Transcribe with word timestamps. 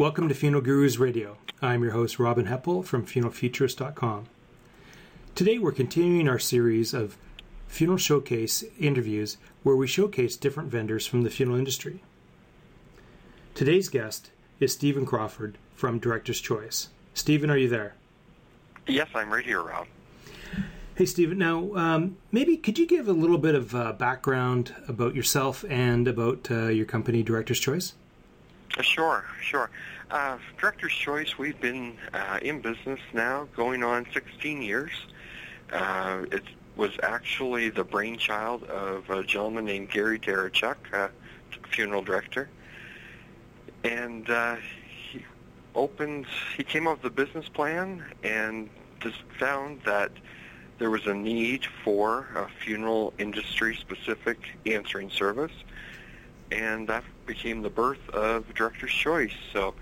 Welcome 0.00 0.30
to 0.30 0.34
Funeral 0.34 0.62
Gurus 0.62 0.96
Radio. 0.96 1.36
I'm 1.60 1.82
your 1.82 1.92
host, 1.92 2.18
Robin 2.18 2.46
Heppell 2.46 2.82
from 2.82 3.04
funeralfuturist.com. 3.04 4.28
Today 5.34 5.58
we're 5.58 5.72
continuing 5.72 6.26
our 6.26 6.38
series 6.38 6.94
of 6.94 7.18
funeral 7.68 7.98
showcase 7.98 8.64
interviews 8.78 9.36
where 9.62 9.76
we 9.76 9.86
showcase 9.86 10.38
different 10.38 10.70
vendors 10.70 11.06
from 11.06 11.22
the 11.22 11.28
funeral 11.28 11.58
industry. 11.58 12.02
Today's 13.54 13.90
guest 13.90 14.30
is 14.58 14.72
Steven 14.72 15.04
Crawford 15.04 15.58
from 15.74 15.98
Director's 15.98 16.40
Choice. 16.40 16.88
Steven, 17.12 17.50
are 17.50 17.58
you 17.58 17.68
there? 17.68 17.94
Yes, 18.86 19.08
I'm 19.14 19.30
right 19.30 19.44
here, 19.44 19.60
Rob. 19.60 19.86
Hey, 20.94 21.04
Steven. 21.04 21.36
Now, 21.36 21.74
um, 21.74 22.16
maybe 22.32 22.56
could 22.56 22.78
you 22.78 22.86
give 22.86 23.06
a 23.06 23.12
little 23.12 23.36
bit 23.36 23.54
of 23.54 23.74
uh, 23.74 23.92
background 23.92 24.74
about 24.88 25.14
yourself 25.14 25.62
and 25.68 26.08
about 26.08 26.50
uh, 26.50 26.68
your 26.68 26.86
company, 26.86 27.22
Director's 27.22 27.60
Choice? 27.60 27.92
Sure, 28.78 29.24
sure. 29.42 29.70
Uh, 30.10 30.38
Director's 30.58 30.92
Choice, 30.92 31.36
we've 31.38 31.60
been 31.60 31.96
uh, 32.14 32.38
in 32.40 32.60
business 32.60 33.00
now 33.12 33.48
going 33.56 33.82
on 33.82 34.06
16 34.12 34.62
years. 34.62 34.92
Uh, 35.72 36.24
it 36.32 36.44
was 36.76 36.92
actually 37.02 37.68
the 37.68 37.84
brainchild 37.84 38.64
of 38.64 39.08
a 39.10 39.22
gentleman 39.22 39.66
named 39.66 39.90
Gary 39.90 40.18
Darachuk, 40.18 40.76
uh, 40.92 41.08
funeral 41.68 42.02
director. 42.02 42.48
And 43.84 44.28
uh, 44.30 44.56
he 45.10 45.24
opened, 45.74 46.26
he 46.56 46.64
came 46.64 46.86
up 46.86 47.02
with 47.02 47.12
a 47.12 47.14
business 47.14 47.48
plan 47.48 48.04
and 48.22 48.70
just 49.00 49.22
found 49.38 49.82
that 49.84 50.12
there 50.78 50.90
was 50.90 51.06
a 51.06 51.14
need 51.14 51.66
for 51.84 52.28
a 52.34 52.48
funeral 52.64 53.12
industry 53.18 53.76
specific 53.76 54.38
answering 54.64 55.10
service 55.10 55.52
and 56.50 56.88
that 56.88 57.04
became 57.26 57.62
the 57.62 57.70
birth 57.70 58.08
of 58.10 58.52
Director's 58.54 58.92
Choice. 58.92 59.34
So 59.52 59.74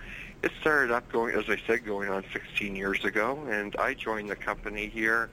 it 0.43 0.53
started 0.61 0.93
up 0.93 1.11
going, 1.11 1.35
as 1.35 1.49
I 1.49 1.59
said, 1.67 1.85
going 1.85 2.09
on 2.09 2.25
16 2.33 2.77
years 2.77 3.05
ago, 3.05 3.41
and 3.49 3.75
I 3.77 3.95
joined 3.95 4.30
the 4.30 4.37
company 4.37 4.87
here. 4.87 5.30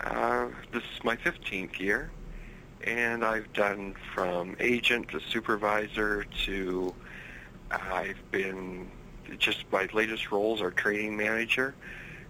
Uh, 0.00 0.48
this 0.72 0.82
is 0.82 1.04
my 1.04 1.16
15th 1.16 1.78
year, 1.78 2.10
and 2.84 3.24
I've 3.24 3.52
done 3.52 3.94
from 4.14 4.56
agent 4.60 5.08
to 5.10 5.20
supervisor 5.20 6.24
to 6.46 6.94
I've 7.70 8.18
been 8.30 8.90
just 9.38 9.64
my 9.70 9.88
latest 9.92 10.30
roles 10.32 10.62
are 10.62 10.70
training 10.70 11.16
manager. 11.16 11.74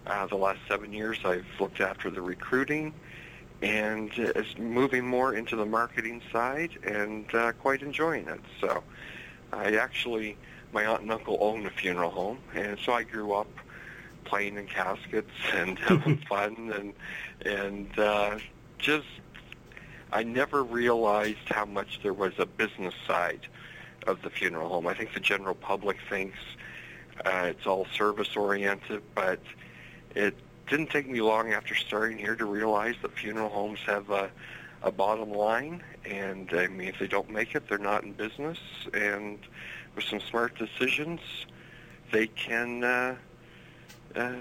Uh, 0.07 0.27
the 0.27 0.37
last 0.37 0.59
seven 0.67 0.93
years, 0.93 1.19
I've 1.25 1.47
looked 1.61 1.81
after 1.81 2.11
the 2.11 2.23
recruiting 2.23 2.93
and 3.63 4.11
is 4.17 4.57
moving 4.59 5.07
more 5.07 5.35
into 5.35 5.57
the 5.57 5.67
marketing 5.67 6.23
side 6.33 6.71
and 6.85 7.33
uh, 7.35 7.53
quite 7.53 7.83
enjoying 7.83 8.29
it. 8.29 8.41
So 8.61 8.83
I 9.53 9.77
actually, 9.77 10.37
my 10.73 10.87
aunt 10.87 11.03
and 11.03 11.11
uncle 11.11 11.39
own 11.41 11.67
a 11.67 11.71
funeral 11.71 12.11
home, 12.11 12.39
and 12.55 12.79
so 12.79 12.93
I 12.93 13.03
grew 13.03 13.33
up 13.33 13.49
playing 14.25 14.57
in 14.57 14.67
caskets 14.67 15.31
and 15.55 15.79
having 15.79 16.19
fun 16.29 16.73
and 16.75 16.93
and 17.45 17.99
uh, 17.99 18.39
just 18.79 19.07
I 20.13 20.23
never 20.23 20.63
realized 20.63 21.49
how 21.49 21.67
much 21.67 22.01
there 22.03 22.15
was 22.15 22.33
a 22.39 22.47
business 22.47 22.95
side 23.07 23.47
of 24.07 24.23
the 24.23 24.31
funeral 24.31 24.69
home. 24.69 24.87
I 24.87 24.95
think 24.95 25.13
the 25.13 25.21
general 25.21 25.55
public 25.55 25.99
thinks 26.09 26.39
uh, 27.25 27.47
it's 27.47 27.67
all 27.67 27.87
service 27.95 28.35
oriented, 28.37 29.03
but 29.15 29.41
it 30.15 30.35
didn't 30.69 30.91
take 30.91 31.09
me 31.09 31.21
long 31.21 31.53
after 31.53 31.75
starting 31.75 32.19
here 32.19 32.37
to 32.37 32.45
realize 32.45 32.95
that 33.03 33.13
funeral 33.13 33.49
homes 33.49 33.79
have 33.87 34.11
a, 34.11 34.31
a 34.83 34.93
bottom 34.93 35.33
line, 35.33 35.83
and 36.05 36.51
I 36.53 36.69
mean, 36.69 36.89
if 36.89 36.99
they 36.99 37.07
don't 37.07 37.31
make 37.31 37.55
it, 37.55 37.69
they're 37.69 37.79
not 37.79 38.05
in 38.05 38.13
business. 38.13 38.59
And 38.95 39.39
with 39.95 40.05
some 40.05 40.21
smart 40.21 40.57
decisions, 40.57 41.21
they 42.13 42.27
can 42.29 42.85
uh, 42.85 43.17
uh, 44.15 44.33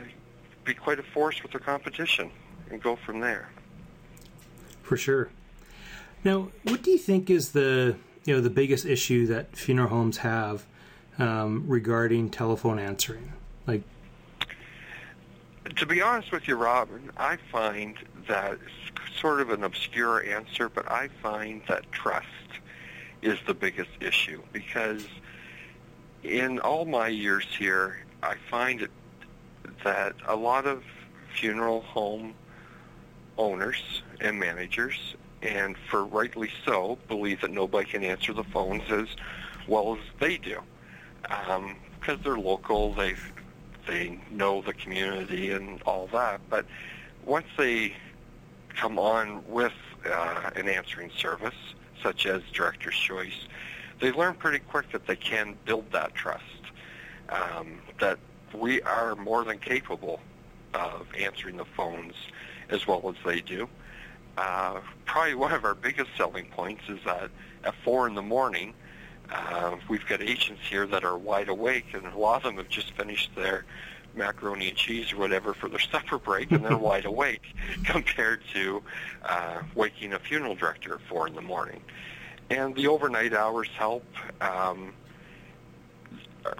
be 0.63 0.73
quite 0.73 0.99
a 0.99 1.03
force 1.03 1.41
with 1.41 1.51
their 1.51 1.61
competition 1.61 2.29
and 2.69 2.81
go 2.81 2.95
from 2.95 3.19
there. 3.19 3.49
For 4.83 4.97
sure. 4.97 5.29
Now, 6.23 6.49
what 6.63 6.83
do 6.83 6.91
you 6.91 6.97
think 6.97 7.29
is 7.29 7.51
the 7.51 7.95
you 8.25 8.35
know 8.35 8.41
the 8.41 8.49
biggest 8.49 8.85
issue 8.85 9.25
that 9.27 9.55
funeral 9.55 9.89
homes 9.89 10.17
have 10.17 10.65
um, 11.17 11.63
regarding 11.67 12.29
telephone 12.29 12.79
answering? 12.79 13.33
Like 13.65 13.83
to 15.75 15.85
be 15.85 16.01
honest 16.01 16.31
with 16.31 16.47
you, 16.47 16.55
Robin, 16.55 17.11
I 17.17 17.37
find 17.51 17.95
that 18.27 18.57
sort 19.19 19.41
of 19.41 19.49
an 19.49 19.63
obscure 19.63 20.23
answer, 20.23 20.69
but 20.69 20.89
I 20.91 21.09
find 21.21 21.61
that 21.67 21.91
trust 21.91 22.27
is 23.21 23.39
the 23.47 23.53
biggest 23.53 23.89
issue 23.99 24.41
because 24.53 25.05
in 26.23 26.59
all 26.59 26.85
my 26.85 27.07
years 27.07 27.45
here, 27.57 28.05
I 28.21 28.35
find 28.49 28.87
that 29.83 30.15
a 30.27 30.35
lot 30.35 30.65
of 30.65 30.83
funeral 31.35 31.81
home 31.81 32.33
owners 33.37 34.03
and 34.21 34.39
managers, 34.39 35.15
and 35.41 35.75
for 35.89 36.05
rightly 36.05 36.49
so, 36.65 36.97
believe 37.07 37.41
that 37.41 37.51
nobody 37.51 37.89
can 37.89 38.03
answer 38.03 38.33
the 38.33 38.43
phones 38.43 38.83
as 38.89 39.07
well 39.67 39.95
as 39.95 40.01
they 40.19 40.37
do. 40.37 40.59
Um, 41.29 41.75
because 41.99 42.23
they're 42.23 42.37
local, 42.37 42.93
they've 42.93 43.33
they 43.87 44.19
know 44.31 44.61
the 44.61 44.73
community 44.73 45.51
and 45.51 45.81
all 45.83 46.07
that. 46.13 46.41
But 46.49 46.65
once 47.25 47.47
they 47.57 47.93
come 48.75 48.99
on 48.99 49.43
with 49.47 49.73
uh, 50.09 50.51
an 50.55 50.67
answering 50.67 51.11
service, 51.17 51.55
such 52.01 52.25
as 52.25 52.41
Director's 52.53 52.97
Choice, 52.97 53.47
they 53.99 54.11
learn 54.11 54.35
pretty 54.35 54.59
quick 54.59 54.91
that 54.91 55.07
they 55.07 55.15
can 55.15 55.55
build 55.65 55.91
that 55.91 56.13
trust, 56.13 56.43
um, 57.29 57.79
that 57.99 58.19
we 58.53 58.81
are 58.83 59.15
more 59.15 59.43
than 59.43 59.57
capable 59.57 60.19
of 60.73 61.07
answering 61.17 61.57
the 61.57 61.65
phones 61.65 62.13
as 62.69 62.85
well 62.85 63.01
as 63.09 63.15
they 63.25 63.41
do. 63.41 63.67
Uh, 64.37 64.79
probably 65.05 65.33
one 65.33 65.51
of 65.51 65.65
our 65.65 65.73
biggest 65.73 66.09
selling 66.15 66.45
points 66.51 66.83
is 66.89 66.99
that 67.05 67.31
at 67.63 67.73
four 67.83 68.07
in 68.07 68.13
the 68.13 68.21
morning, 68.21 68.73
uh, 69.31 69.75
we've 69.89 70.05
got 70.05 70.21
agents 70.21 70.61
here 70.69 70.87
that 70.87 71.03
are 71.03 71.17
wide 71.17 71.49
awake, 71.49 71.87
and 71.93 72.05
a 72.05 72.17
lot 72.17 72.37
of 72.37 72.43
them 72.43 72.57
have 72.57 72.69
just 72.69 72.91
finished 72.93 73.31
their 73.35 73.65
macaroni 74.15 74.69
and 74.69 74.77
cheese 74.77 75.13
or 75.13 75.17
whatever 75.17 75.53
for 75.53 75.69
their 75.69 75.79
supper 75.91 76.17
break, 76.17 76.51
and 76.51 76.63
they're 76.63 76.77
wide 76.77 77.05
awake 77.05 77.53
compared 77.85 78.41
to 78.53 78.81
uh, 79.23 79.61
waking 79.75 80.13
a 80.13 80.19
funeral 80.19 80.55
director 80.55 80.95
at 80.95 81.01
four 81.01 81.27
in 81.27 81.35
the 81.35 81.41
morning. 81.41 81.81
And 82.49 82.75
the 82.75 82.87
overnight 82.87 83.33
hours 83.33 83.67
help. 83.77 84.05
Um, 84.39 84.93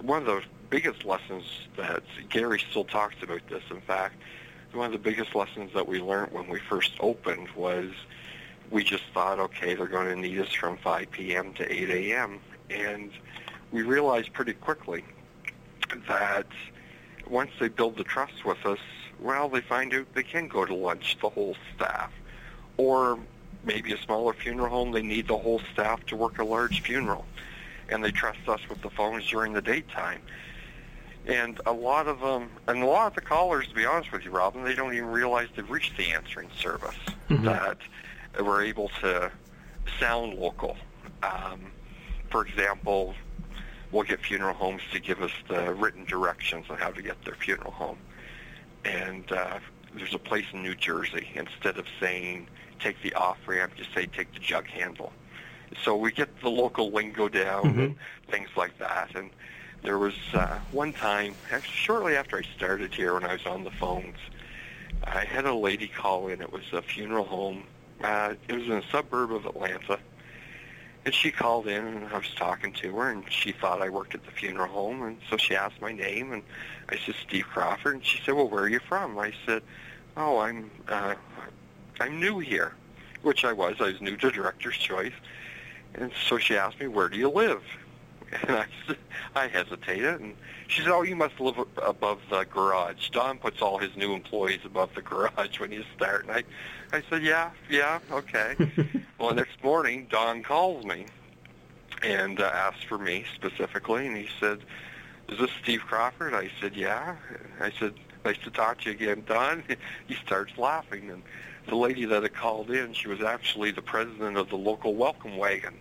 one 0.02 0.20
of 0.20 0.26
the 0.26 0.42
biggest 0.68 1.04
lessons 1.04 1.44
that 1.76 2.02
Gary 2.28 2.62
still 2.70 2.84
talks 2.84 3.16
about 3.22 3.40
this. 3.48 3.62
In 3.70 3.80
fact, 3.80 4.16
one 4.72 4.86
of 4.86 4.92
the 4.92 4.98
biggest 4.98 5.34
lessons 5.34 5.72
that 5.72 5.88
we 5.88 6.00
learned 6.00 6.32
when 6.32 6.46
we 6.48 6.60
first 6.60 6.92
opened 7.00 7.48
was 7.56 7.90
we 8.70 8.84
just 8.84 9.04
thought, 9.14 9.38
okay, 9.38 9.74
they're 9.74 9.86
going 9.86 10.08
to 10.08 10.16
need 10.16 10.38
us 10.38 10.52
from 10.52 10.76
5 10.76 11.10
p.m. 11.10 11.54
to 11.54 11.72
8 11.72 11.90
a.m. 11.90 12.40
And 12.70 13.10
we 13.72 13.82
realized 13.82 14.32
pretty 14.32 14.54
quickly 14.54 15.04
that 16.08 16.46
once 17.28 17.50
they 17.60 17.68
build 17.68 17.96
the 17.96 18.04
trust 18.04 18.44
with 18.44 18.64
us, 18.64 18.78
well, 19.20 19.48
they 19.48 19.60
find 19.60 19.92
out 19.94 20.06
they 20.14 20.22
can 20.22 20.48
go 20.48 20.64
to 20.64 20.74
lunch, 20.74 21.18
the 21.20 21.28
whole 21.28 21.56
staff. 21.74 22.12
Or 22.76 23.18
maybe 23.64 23.92
a 23.92 23.98
smaller 23.98 24.32
funeral 24.32 24.68
home, 24.68 24.92
they 24.92 25.02
need 25.02 25.28
the 25.28 25.36
whole 25.36 25.60
staff 25.72 26.04
to 26.06 26.16
work 26.16 26.38
a 26.38 26.44
large 26.44 26.82
funeral. 26.82 27.24
And 27.88 28.04
they 28.04 28.10
trust 28.10 28.48
us 28.48 28.60
with 28.68 28.82
the 28.82 28.90
phones 28.90 29.28
during 29.28 29.52
the 29.52 29.62
daytime. 29.62 30.20
And 31.26 31.60
a 31.66 31.72
lot 31.72 32.06
of 32.06 32.20
them, 32.20 32.48
and 32.66 32.82
a 32.82 32.86
lot 32.86 33.08
of 33.08 33.14
the 33.14 33.20
callers, 33.20 33.68
to 33.68 33.74
be 33.74 33.84
honest 33.84 34.12
with 34.12 34.24
you, 34.24 34.30
Robin, 34.30 34.64
they 34.64 34.74
don't 34.74 34.94
even 34.94 35.08
realize 35.08 35.48
they've 35.56 35.68
reached 35.68 35.96
the 35.96 36.12
answering 36.12 36.48
service. 36.56 36.94
Mm-hmm. 37.28 37.44
That 37.44 37.78
we're 38.40 38.62
able 38.62 38.88
to 39.00 39.30
sound 39.98 40.38
local. 40.38 40.76
Um, 41.22 41.72
for 42.30 42.46
example, 42.46 43.14
we'll 43.92 44.04
get 44.04 44.20
funeral 44.20 44.54
homes 44.54 44.82
to 44.92 45.00
give 45.00 45.22
us 45.22 45.32
the 45.48 45.74
written 45.74 46.04
directions 46.04 46.66
on 46.70 46.78
how 46.78 46.90
to 46.90 47.02
get 47.02 47.22
their 47.24 47.34
funeral 47.34 47.72
home. 47.72 47.98
And 48.84 49.30
uh, 49.32 49.58
there's 49.94 50.14
a 50.14 50.18
place 50.18 50.46
in 50.52 50.62
New 50.62 50.74
Jersey. 50.74 51.28
Instead 51.34 51.78
of 51.78 51.86
saying 52.00 52.48
take 52.78 53.00
the 53.02 53.14
off 53.14 53.38
ramp, 53.46 53.72
you 53.76 53.84
say 53.94 54.06
take 54.06 54.32
the 54.32 54.40
jug 54.40 54.66
handle. 54.66 55.12
So 55.84 55.96
we 55.96 56.12
get 56.12 56.40
the 56.40 56.48
local 56.48 56.90
lingo 56.90 57.28
down 57.28 57.64
mm-hmm. 57.64 57.80
and 57.80 57.96
things 58.30 58.48
like 58.56 58.78
that. 58.78 59.14
And 59.14 59.30
there 59.82 59.98
was 59.98 60.14
uh, 60.32 60.58
one 60.72 60.92
time, 60.92 61.34
actually 61.50 61.74
shortly 61.74 62.16
after 62.16 62.38
I 62.38 62.42
started 62.56 62.94
here, 62.94 63.14
when 63.14 63.24
I 63.24 63.34
was 63.34 63.46
on 63.46 63.64
the 63.64 63.70
phones, 63.70 64.16
I 65.04 65.24
had 65.24 65.44
a 65.44 65.54
lady 65.54 65.88
call 65.88 66.28
in. 66.28 66.40
It 66.40 66.52
was 66.52 66.64
a 66.72 66.82
funeral 66.82 67.24
home. 67.24 67.64
Uh, 68.02 68.34
it 68.48 68.54
was 68.54 68.64
in 68.64 68.72
a 68.72 68.90
suburb 68.90 69.32
of 69.32 69.46
Atlanta 69.46 69.98
and 71.08 71.14
she 71.14 71.30
called 71.30 71.66
in, 71.66 71.86
and 71.86 72.06
I 72.06 72.18
was 72.18 72.34
talking 72.36 72.70
to 72.74 72.94
her, 72.96 73.10
and 73.10 73.24
she 73.30 73.50
thought 73.50 73.80
I 73.80 73.88
worked 73.88 74.14
at 74.14 74.26
the 74.26 74.30
funeral 74.30 74.68
home, 74.68 75.02
and 75.04 75.16
so 75.30 75.38
she 75.38 75.56
asked 75.56 75.80
my 75.80 75.90
name, 75.90 76.34
and 76.34 76.42
I 76.90 76.98
said 76.98 77.14
Steve 77.26 77.46
Crawford, 77.46 77.94
and 77.94 78.04
she 78.04 78.20
said, 78.22 78.34
"Well, 78.34 78.46
where 78.46 78.64
are 78.64 78.68
you 78.68 78.78
from?" 78.78 79.18
I 79.18 79.32
said, 79.46 79.62
"Oh, 80.18 80.36
I'm 80.36 80.70
uh, 80.86 81.14
I'm 81.98 82.20
new 82.20 82.40
here," 82.40 82.74
which 83.22 83.46
I 83.46 83.54
was. 83.54 83.76
I 83.80 83.84
was 83.84 84.02
new 84.02 84.18
to 84.18 84.30
Director's 84.30 84.76
Choice, 84.76 85.14
and 85.94 86.12
so 86.28 86.36
she 86.36 86.58
asked 86.58 86.78
me, 86.78 86.88
"Where 86.88 87.08
do 87.08 87.16
you 87.16 87.30
live?" 87.30 87.62
And 88.42 88.56
I, 88.56 88.66
I 89.34 89.46
hesitated, 89.46 90.20
and 90.20 90.34
she 90.66 90.82
said, 90.82 90.90
"Oh, 90.90 91.04
you 91.04 91.16
must 91.16 91.40
live 91.40 91.56
above 91.82 92.20
the 92.28 92.44
garage. 92.44 93.08
Don 93.12 93.38
puts 93.38 93.62
all 93.62 93.78
his 93.78 93.96
new 93.96 94.12
employees 94.12 94.60
above 94.62 94.90
the 94.94 95.00
garage 95.10 95.58
when 95.58 95.72
you 95.72 95.84
start." 95.96 96.26
And 96.26 96.32
I, 96.32 96.44
I 96.92 97.02
said, 97.08 97.22
"Yeah, 97.22 97.52
yeah, 97.70 97.98
okay." 98.10 98.56
well, 99.18 99.34
next 99.34 99.62
morning, 99.62 100.06
Don 100.10 100.42
calls 100.42 100.84
me 100.84 101.06
and 102.02 102.40
uh, 102.40 102.44
asked 102.44 102.86
for 102.86 102.98
me 102.98 103.24
specifically, 103.34 104.06
and 104.06 104.16
he 104.16 104.28
said, 104.38 104.60
"Is 105.28 105.38
this 105.38 105.50
Steve 105.62 105.80
Crawford?" 105.80 106.34
I 106.34 106.50
said, 106.60 106.76
"Yeah." 106.76 107.16
I 107.60 107.72
said, 107.78 107.94
"Nice 108.24 108.38
to 108.44 108.50
talk 108.50 108.80
to 108.82 108.90
you 108.90 108.96
again, 108.96 109.24
Don." 109.26 109.64
he 110.06 110.14
starts 110.14 110.56
laughing, 110.56 111.10
and 111.10 111.22
the 111.66 111.76
lady 111.76 112.04
that 112.04 112.22
had 112.22 112.34
called 112.34 112.70
in, 112.70 112.92
she 112.92 113.08
was 113.08 113.20
actually 113.20 113.72
the 113.72 113.82
president 113.82 114.36
of 114.36 114.48
the 114.48 114.56
local 114.56 114.94
welcome 114.94 115.36
wagon 115.36 115.74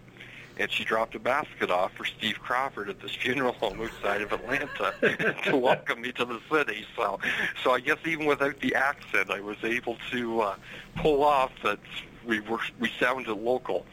and 0.60 0.72
she 0.72 0.83
dropped 0.83 1.16
a 1.16 1.19
basket 1.19 1.69
off 1.69 1.94
for 1.94 2.06
Steve 2.06 2.40
Crawford 2.40 2.90
at 2.90 3.00
this 3.01 3.13
funeral 3.16 3.54
home 3.60 3.81
outside 3.81 4.22
of 4.22 4.31
Atlanta 4.31 4.94
to 5.45 5.56
welcome 5.56 6.01
me 6.01 6.12
to 6.13 6.25
the 6.25 6.40
city. 6.51 6.86
So, 6.95 7.19
so 7.63 7.72
I 7.72 7.80
guess 7.80 7.98
even 8.06 8.25
without 8.25 8.60
the 8.60 8.75
accent, 8.75 9.30
I 9.30 9.40
was 9.40 9.57
able 9.63 9.98
to 10.12 10.42
uh, 10.42 10.56
pull 10.95 11.24
off 11.24 11.51
that 11.63 11.80
we 12.28 12.42
were 12.42 12.60
we 12.80 12.92
sounded 13.00 13.34
local. 13.34 13.86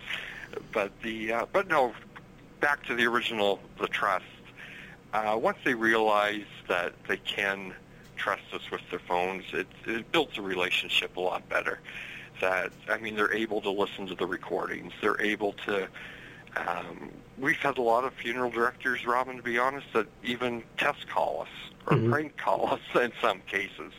But 0.72 0.92
the 1.02 1.32
uh, 1.32 1.46
but 1.52 1.68
no, 1.68 1.94
back 2.60 2.84
to 2.86 2.94
the 2.94 3.06
original 3.06 3.60
the 3.80 3.88
trust. 3.88 4.24
Uh, 5.12 5.38
once 5.40 5.58
they 5.64 5.74
realize 5.74 6.44
that 6.68 6.92
they 7.06 7.18
can 7.18 7.72
trust 8.16 8.42
us 8.52 8.68
with 8.70 8.80
their 8.90 8.98
phones, 8.98 9.44
it, 9.52 9.68
it 9.86 10.10
builds 10.10 10.38
a 10.38 10.42
relationship 10.42 11.16
a 11.16 11.20
lot 11.20 11.48
better. 11.48 11.78
That 12.40 12.72
I 12.88 12.98
mean, 12.98 13.14
they're 13.14 13.32
able 13.32 13.60
to 13.62 13.70
listen 13.70 14.06
to 14.08 14.14
the 14.14 14.26
recordings. 14.26 14.92
They're 15.00 15.20
able 15.20 15.52
to 15.66 15.88
um, 16.56 17.10
we've 17.38 17.56
had 17.56 17.78
a 17.78 17.82
lot 17.82 18.04
of 18.04 18.12
funeral 18.14 18.50
directors, 18.50 19.06
Robin, 19.06 19.36
to 19.36 19.42
be 19.42 19.58
honest, 19.58 19.86
that 19.92 20.06
even 20.22 20.62
test 20.76 21.08
call 21.08 21.42
us 21.42 21.48
or 21.86 21.96
mm-hmm. 21.96 22.10
prank 22.10 22.36
call 22.36 22.74
us 22.74 22.80
in 23.02 23.12
some 23.20 23.40
cases, 23.46 23.92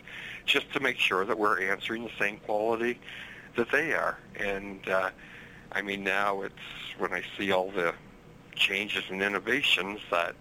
just 0.46 0.72
to 0.74 0.80
make 0.80 0.98
sure 0.98 1.26
that 1.26 1.38
we're 1.38 1.70
answering 1.70 2.04
the 2.04 2.12
same 2.20 2.38
quality 2.38 3.00
that 3.56 3.72
they 3.72 3.94
are. 3.94 4.18
And 4.38 4.88
uh, 4.88 5.10
I 5.72 5.82
mean, 5.82 6.04
now 6.04 6.42
it's 6.42 6.54
when 6.98 7.14
I 7.14 7.24
see 7.38 7.52
all 7.52 7.72
the 7.72 7.94
changes 8.56 9.04
and 9.10 9.22
innovations 9.22 10.00
that 10.12 10.36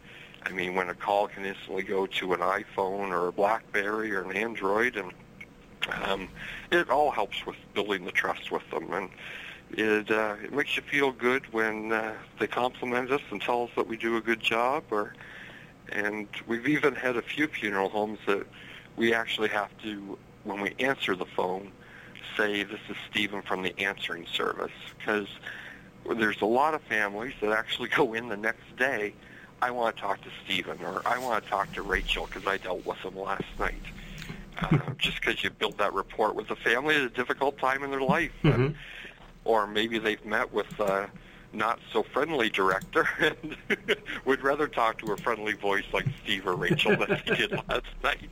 I 0.46 0.52
mean, 0.52 0.75
when 0.75 0.90
a 0.90 0.94
call 0.94 1.28
can 1.28 1.44
instantly 1.44 1.82
go 1.82 2.06
to 2.06 2.34
an 2.34 2.40
iPhone 2.40 3.11
or 3.11 3.28
a 3.28 3.32
BlackBerry 3.32 4.14
or 4.14 4.22
an 4.22 4.37
Android, 4.37 4.96
and 4.96 5.12
um, 6.02 6.28
it 6.70 6.90
all 6.90 7.11
helps 7.11 7.46
with 7.46 7.56
building 7.72 8.05
the 8.05 8.12
trust 8.12 8.50
with 8.50 8.69
them. 8.70 8.93
And 8.93 9.08
it 9.70 10.10
uh, 10.10 10.37
it 10.43 10.52
makes 10.52 10.76
you 10.76 10.82
feel 10.82 11.12
good 11.12 11.50
when 11.52 11.93
uh, 11.93 12.14
they 12.38 12.46
compliment 12.46 13.10
us 13.10 13.22
and 13.31 13.40
tell 13.40 13.64
us 13.64 13.70
that 13.76 13.87
we 13.87 13.96
do 13.96 14.17
a 14.17 14.20
good 14.20 14.40
job. 14.40 14.84
Or 14.90 15.14
and 15.90 16.28
we've 16.46 16.69
even 16.69 16.94
had 16.94 17.17
a 17.17 17.22
few 17.22 17.46
funeral 17.46 17.88
homes 17.88 18.19
that 18.26 18.46
we 18.96 19.14
actually 19.14 19.49
have 19.49 19.70
to, 19.82 20.19
when 20.44 20.60
we 20.60 20.75
answer 20.78 21.17
the 21.17 21.26
phone, 21.26 21.72
say 22.36 22.62
this 22.62 22.81
is 22.88 22.96
Steven 23.10 23.42
from 23.42 23.62
the 23.62 23.78
answering 23.78 24.26
service 24.26 24.72
because 24.98 25.28
there's 26.16 26.40
a 26.42 26.46
lot 26.46 26.75
of 26.75 26.82
families 26.82 27.34
that 27.40 27.52
actually 27.52 27.88
go 27.96 28.14
in 28.14 28.28
the 28.28 28.36
next 28.36 28.76
day. 28.76 29.14
I 29.62 29.70
want 29.70 29.96
to 29.96 30.02
talk 30.02 30.20
to 30.22 30.28
Steven 30.44 30.78
or 30.84 31.02
I 31.06 31.19
want 31.19 31.42
to 31.42 31.50
talk 31.50 31.72
to 31.72 31.82
Rachel 31.82 32.26
because 32.26 32.46
I 32.46 32.58
dealt 32.58 32.84
with 32.84 33.02
them 33.02 33.16
last 33.16 33.44
night. 33.58 33.82
Uh, 34.58 34.78
just 34.98 35.20
because 35.20 35.42
you 35.42 35.50
build 35.50 35.78
that 35.78 35.92
rapport 35.94 36.32
with 36.32 36.46
the 36.48 36.56
family 36.56 36.94
at 36.94 37.02
a 37.02 37.08
difficult 37.08 37.58
time 37.58 37.82
in 37.82 37.90
their 37.90 38.00
life. 38.00 38.31
Mm-hmm. 38.44 38.62
And, 38.62 38.75
or 39.44 39.66
maybe 39.66 39.98
they've 39.98 40.25
met 40.25 40.52
with 40.52 40.78
a 40.81 41.10
not 41.52 41.78
so 41.92 42.02
friendly 42.02 42.50
director 42.50 43.08
and 43.20 43.56
would 44.25 44.42
rather 44.42 44.69
talk 44.69 44.98
to 44.98 45.12
a 45.12 45.16
friendly 45.16 45.54
voice 45.54 45.84
like 45.92 46.06
Steve 46.22 46.46
or 46.46 46.54
Rachel 46.56 46.96
than 46.96 47.16
he 47.25 47.34
did 47.34 47.52
last 47.52 47.86
night. 48.02 48.31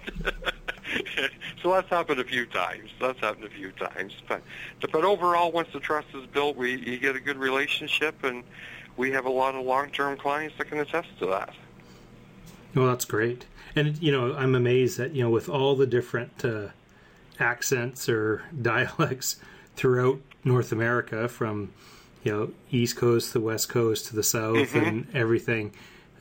so 1.62 1.72
that's 1.72 1.88
happened 1.88 2.20
a 2.20 2.24
few 2.24 2.46
times. 2.46 2.90
That's 3.00 3.18
happened 3.20 3.44
a 3.44 3.50
few 3.50 3.72
times. 3.72 4.14
But 4.28 4.42
but 4.80 5.04
overall, 5.04 5.52
once 5.52 5.68
the 5.72 5.80
trust 5.80 6.08
is 6.14 6.26
built, 6.26 6.56
we 6.56 6.76
you 6.76 6.98
get 6.98 7.16
a 7.16 7.20
good 7.20 7.38
relationship, 7.38 8.24
and 8.24 8.44
we 8.96 9.10
have 9.12 9.24
a 9.24 9.30
lot 9.30 9.54
of 9.54 9.64
long-term 9.64 10.18
clients 10.18 10.56
that 10.58 10.68
can 10.68 10.78
attest 10.78 11.08
to 11.20 11.26
that. 11.26 11.54
Well, 12.74 12.86
that's 12.86 13.04
great. 13.04 13.46
And 13.74 14.00
you 14.02 14.12
know, 14.12 14.34
I'm 14.34 14.54
amazed 14.54 14.98
that 14.98 15.14
you 15.14 15.22
know 15.22 15.30
with 15.30 15.48
all 15.48 15.76
the 15.76 15.86
different 15.86 16.44
uh, 16.44 16.68
accents 17.38 18.08
or 18.08 18.42
dialects 18.62 19.36
throughout 19.76 20.20
North 20.44 20.72
America 20.72 21.28
from 21.28 21.72
you 22.24 22.32
know 22.32 22.50
East 22.70 22.96
Coast 22.96 23.28
to 23.28 23.34
the 23.34 23.44
West 23.44 23.68
Coast 23.68 24.06
to 24.06 24.16
the 24.16 24.22
South 24.22 24.56
mm-hmm. 24.56 24.78
and 24.78 25.06
everything. 25.14 25.72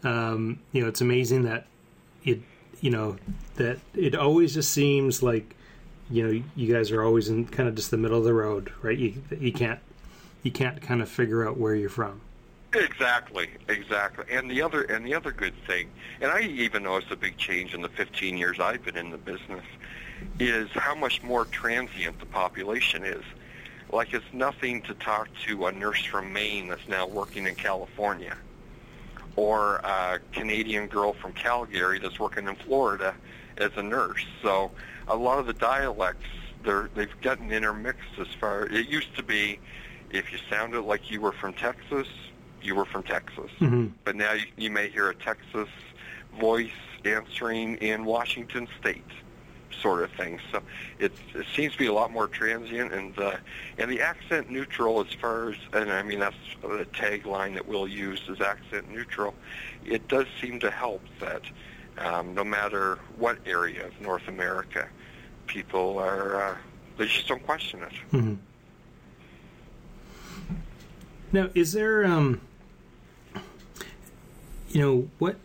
Um, 0.04 0.60
you 0.72 0.82
know, 0.82 0.88
it's 0.88 1.02
amazing 1.02 1.44
that 1.44 1.68
it 2.24 2.42
you 2.82 2.90
know 2.90 3.16
that 3.56 3.80
it 3.96 4.16
always 4.16 4.54
just 4.54 4.72
seems 4.72 5.24
like 5.24 5.56
you 6.10 6.28
know 6.28 6.44
you 6.56 6.74
guys 6.74 6.92
are 6.92 7.04
always 7.04 7.30
in 7.30 7.46
kind 7.46 7.70
of 7.70 7.76
just 7.76 7.92
the 7.92 7.98
middle 7.98 8.18
of 8.18 8.26
the 8.26 8.34
road, 8.34 8.72
right? 8.82 8.98
You 8.98 9.22
you 9.40 9.54
can't 9.54 9.80
you 10.44 10.52
can't 10.52 10.82
kind 10.82 11.02
of 11.02 11.10
figure 11.10 11.48
out 11.48 11.58
where 11.58 11.76
you're 11.76 11.90
from. 11.90 12.22
Exactly, 12.74 13.50
exactly. 13.68 14.26
And 14.32 14.50
the 14.50 14.62
other 14.62 14.84
and 14.84 15.06
the 15.06 15.14
other 15.14 15.32
good 15.32 15.54
thing, 15.66 15.90
and 16.20 16.32
I 16.32 16.42
even 16.42 16.84
noticed 16.84 17.12
a 17.12 17.16
big 17.16 17.38
change 17.38 17.74
in 17.74 17.82
the 17.82 17.90
15 17.90 18.38
years 18.38 18.60
I've 18.60 18.84
been 18.84 18.98
in 18.98 19.12
the 19.12 19.18
business, 19.18 19.66
is 20.40 20.70
how 20.72 20.96
much 20.96 21.22
more 21.22 21.46
transient 21.46 22.20
the 22.20 22.26
population 22.26 23.06
is 23.06 23.24
like 23.92 24.14
it's 24.14 24.26
nothing 24.34 24.82
to 24.84 24.94
talk 24.96 25.28
to 25.46 25.66
a 25.66 25.72
nurse 25.72 26.04
from 26.06 26.32
Maine 26.32 26.70
that's 26.70 26.88
now 26.88 27.06
working 27.06 27.46
in 27.46 27.56
California 27.56 28.38
or 29.42 29.78
a 29.78 30.20
Canadian 30.34 30.86
girl 30.86 31.14
from 31.14 31.34
Calgary 31.34 31.98
that's 31.98 32.20
working 32.20 32.48
in 32.48 32.56
Florida 32.58 33.16
as 33.58 33.72
a 33.76 33.82
nurse. 33.82 34.24
So 34.44 34.70
a 35.08 35.16
lot 35.16 35.40
of 35.40 35.48
the 35.48 35.54
dialects, 35.54 36.28
they're, 36.64 36.92
they've 36.94 37.22
gotten 37.22 37.52
intermixed 37.52 38.20
as 38.20 38.28
far, 38.40 38.68
it 38.68 38.88
used 38.88 39.16
to 39.18 39.24
be 39.24 39.58
if 40.12 40.32
you 40.32 40.38
sounded 40.48 40.82
like 40.82 41.10
you 41.10 41.22
were 41.22 41.32
from 41.32 41.54
Texas, 41.54 42.08
you 42.62 42.76
were 42.76 42.86
from 42.86 43.02
Texas. 43.02 43.50
Mm-hmm. 43.60 43.88
But 44.04 44.16
now 44.16 44.34
you, 44.34 44.46
you 44.58 44.70
may 44.70 44.90
hear 44.90 45.10
a 45.10 45.16
Texas 45.16 45.70
voice 46.40 46.70
answering 47.04 47.78
in 47.78 48.06
Washington 48.06 48.68
State 48.80 49.02
sort 49.82 50.04
of 50.04 50.12
thing. 50.12 50.40
So 50.52 50.62
it, 51.00 51.12
it 51.34 51.46
seems 51.56 51.74
to 51.74 51.80
be 51.80 51.88
a 51.88 51.94
lot 51.94 52.12
more 52.12 52.28
transient, 52.28 52.94
and 52.94 53.18
uh, 53.18 53.38
and 53.78 53.90
the 53.90 54.02
accent 54.02 54.50
neutral 54.50 55.02
as 55.02 55.14
far 55.14 55.52
as, 55.52 55.58
and 55.74 55.92
I 55.92 56.04
mean 56.04 56.20
that's 56.20 56.36
the 56.62 56.86
tagline 56.94 57.54
that 57.56 57.68
we'll 57.68 57.88
use 57.88 58.22
is 58.30 58.42
accent 58.42 58.90
neutral. 58.92 59.34
It 59.86 60.08
does 60.08 60.28
seem 60.42 60.60
to 60.62 60.72
help 60.72 61.04
that 61.20 61.42
um, 61.98 62.34
no 62.34 62.44
matter 62.44 63.00
what 63.18 63.38
area 63.46 63.86
of 63.88 64.00
North 64.02 64.28
America, 64.28 64.88
people 65.48 65.98
are 66.00 66.42
uh, 66.42 66.56
they 66.98 67.06
just 67.06 67.28
don't 67.28 67.44
question 67.46 67.82
it. 67.82 67.94
Mm-hmm. 68.12 68.36
Now, 71.34 71.50
is 71.56 71.72
there, 71.72 72.06
um, 72.06 72.42
you 74.70 74.82
know, 74.82 75.10
what 75.18 75.38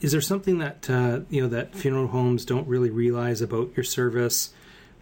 is 0.00 0.12
there 0.12 0.20
something 0.20 0.58
that 0.58 0.88
uh, 0.88 1.20
you 1.28 1.42
know 1.42 1.48
that 1.48 1.74
funeral 1.74 2.08
homes 2.08 2.44
don't 2.44 2.66
really 2.66 2.90
realize 2.90 3.42
about 3.42 3.70
your 3.76 3.84
service, 3.84 4.50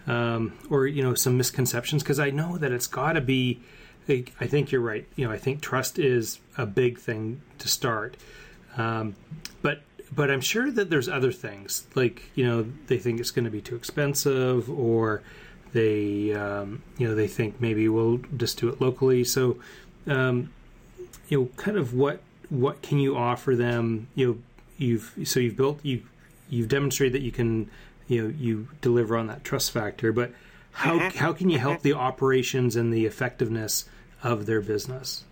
um, 0.06 0.52
or 0.70 0.86
you 0.86 1.02
know 1.02 1.14
some 1.14 1.36
misconceptions? 1.36 2.02
Because 2.02 2.18
I 2.18 2.30
know 2.30 2.58
that 2.58 2.72
it's 2.72 2.86
got 2.86 3.12
to 3.12 3.20
be. 3.20 3.60
I 4.08 4.46
think 4.46 4.72
you're 4.72 4.80
right. 4.80 5.06
You 5.16 5.26
know, 5.26 5.32
I 5.32 5.36
think 5.36 5.60
trust 5.60 5.98
is 5.98 6.40
a 6.56 6.64
big 6.64 6.98
thing 6.98 7.42
to 7.58 7.68
start, 7.68 8.16
um, 8.76 9.14
but 9.60 9.82
but 10.10 10.30
I'm 10.30 10.40
sure 10.40 10.70
that 10.70 10.88
there's 10.88 11.10
other 11.10 11.30
things 11.30 11.86
like 11.94 12.30
you 12.34 12.46
know 12.46 12.66
they 12.86 12.98
think 12.98 13.20
it's 13.20 13.30
going 13.30 13.44
to 13.44 13.50
be 13.50 13.60
too 13.60 13.76
expensive, 13.76 14.70
or 14.70 15.22
they 15.72 16.32
um, 16.32 16.82
you 16.96 17.06
know 17.06 17.14
they 17.14 17.28
think 17.28 17.60
maybe 17.60 17.88
we'll 17.88 18.18
just 18.36 18.58
do 18.58 18.68
it 18.68 18.80
locally. 18.80 19.24
So 19.24 19.58
um, 20.06 20.50
you 21.28 21.40
know, 21.40 21.48
kind 21.56 21.76
of 21.76 21.94
what 21.94 22.20
what 22.48 22.80
can 22.80 22.98
you 22.98 23.14
offer 23.14 23.54
them? 23.54 24.08
You 24.14 24.26
know 24.26 24.38
you've 24.78 25.14
so 25.25 25.40
you've 25.40 25.56
built 25.56 25.85
you 25.85 26.02
you've 26.49 26.68
demonstrated 26.68 27.12
that 27.12 27.23
you 27.23 27.32
can 27.32 27.68
you 28.06 28.23
know 28.23 28.35
you 28.38 28.68
deliver 28.80 29.16
on 29.16 29.26
that 29.26 29.44
trust 29.44 29.70
factor 29.70 30.12
but 30.12 30.32
how 30.73 30.99
mm-hmm. 30.99 31.18
how 31.18 31.32
can 31.32 31.50
you 31.50 31.58
help 31.58 31.82
the 31.82 31.92
operations 31.92 32.76
and 32.76 32.92
the 32.92 33.04
effectiveness 33.04 33.85
of 34.23 34.47
their 34.47 34.61
business 34.61 35.25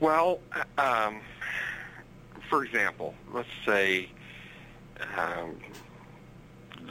well 0.00 0.40
um, 0.76 1.20
for 2.50 2.64
example 2.64 3.14
let's 3.32 3.48
say 3.64 4.08
um, 5.16 5.56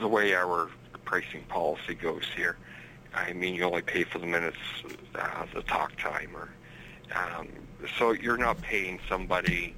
the 0.00 0.08
way 0.08 0.34
our 0.34 0.70
pricing 1.04 1.42
policy 1.48 1.94
goes 1.94 2.24
here 2.34 2.56
I 3.14 3.32
mean 3.32 3.54
you 3.54 3.64
only 3.64 3.82
pay 3.82 4.04
for 4.04 4.18
the 4.18 4.26
minutes 4.26 4.58
uh, 5.14 5.46
the 5.54 5.62
talk 5.62 5.96
time 5.98 6.30
or 6.34 6.48
um, 7.14 7.48
so 7.98 8.12
you're 8.12 8.36
not 8.36 8.60
paying 8.60 8.98
somebody 9.08 9.74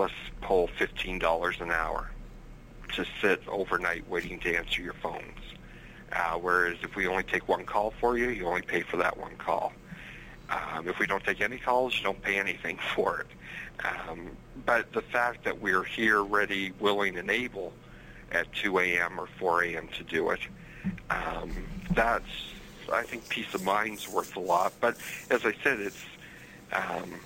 let's 0.00 0.14
pull 0.40 0.68
$15 0.78 1.60
an 1.60 1.70
hour 1.70 2.10
to 2.94 3.04
sit 3.20 3.42
overnight 3.46 4.08
waiting 4.08 4.38
to 4.40 4.56
answer 4.56 4.80
your 4.80 4.94
phones. 4.94 5.38
Uh, 6.12 6.32
whereas 6.38 6.78
if 6.82 6.96
we 6.96 7.06
only 7.06 7.22
take 7.22 7.46
one 7.48 7.64
call 7.64 7.92
for 8.00 8.16
you, 8.16 8.30
you 8.30 8.46
only 8.46 8.62
pay 8.62 8.80
for 8.80 8.96
that 8.96 9.16
one 9.16 9.36
call. 9.36 9.72
Um, 10.48 10.88
if 10.88 10.98
we 10.98 11.06
don't 11.06 11.22
take 11.22 11.40
any 11.40 11.58
calls, 11.58 11.96
you 11.96 12.02
don't 12.02 12.20
pay 12.22 12.38
anything 12.38 12.78
for 12.94 13.20
it. 13.20 13.86
Um, 13.86 14.30
but 14.66 14.90
the 14.92 15.02
fact 15.02 15.44
that 15.44 15.60
we're 15.60 15.84
here, 15.84 16.22
ready, 16.22 16.72
willing, 16.80 17.18
and 17.18 17.30
able 17.30 17.72
at 18.32 18.52
2 18.54 18.78
a.m. 18.78 19.20
or 19.20 19.28
4 19.38 19.64
a.m. 19.64 19.88
to 19.98 20.02
do 20.02 20.30
it, 20.30 20.40
um, 21.10 21.52
that's, 21.92 22.52
I 22.92 23.02
think, 23.02 23.28
peace 23.28 23.52
of 23.54 23.62
mind's 23.64 24.08
worth 24.08 24.34
a 24.36 24.40
lot. 24.40 24.72
But 24.80 24.96
as 25.30 25.44
I 25.44 25.54
said, 25.62 25.80
it's 25.80 26.02
um, 26.72 27.20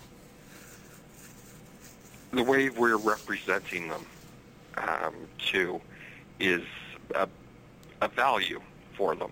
the 2.35 2.43
way 2.43 2.69
we're 2.69 2.97
representing 2.97 3.89
them 3.89 4.07
um, 4.77 5.15
too 5.39 5.81
is 6.41 6.63
a, 7.15 7.29
a 8.01 8.09
value 8.09 8.61
for 8.97 9.15
them. 9.15 9.31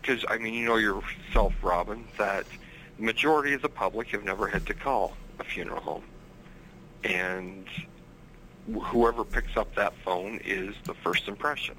Because, 0.00 0.24
uh, 0.24 0.28
I 0.30 0.38
mean, 0.38 0.54
you 0.54 0.66
know 0.66 0.76
yourself, 0.76 1.54
Robin, 1.62 2.04
that 2.18 2.46
the 2.98 3.04
majority 3.04 3.54
of 3.54 3.62
the 3.62 3.68
public 3.68 4.08
have 4.08 4.24
never 4.24 4.46
had 4.46 4.66
to 4.66 4.74
call 4.74 5.16
a 5.38 5.44
funeral 5.44 5.80
home. 5.80 6.04
And 7.04 7.66
whoever 8.82 9.24
picks 9.24 9.56
up 9.56 9.74
that 9.74 9.94
phone 10.04 10.40
is 10.44 10.74
the 10.84 10.94
first 10.94 11.28
impression 11.28 11.76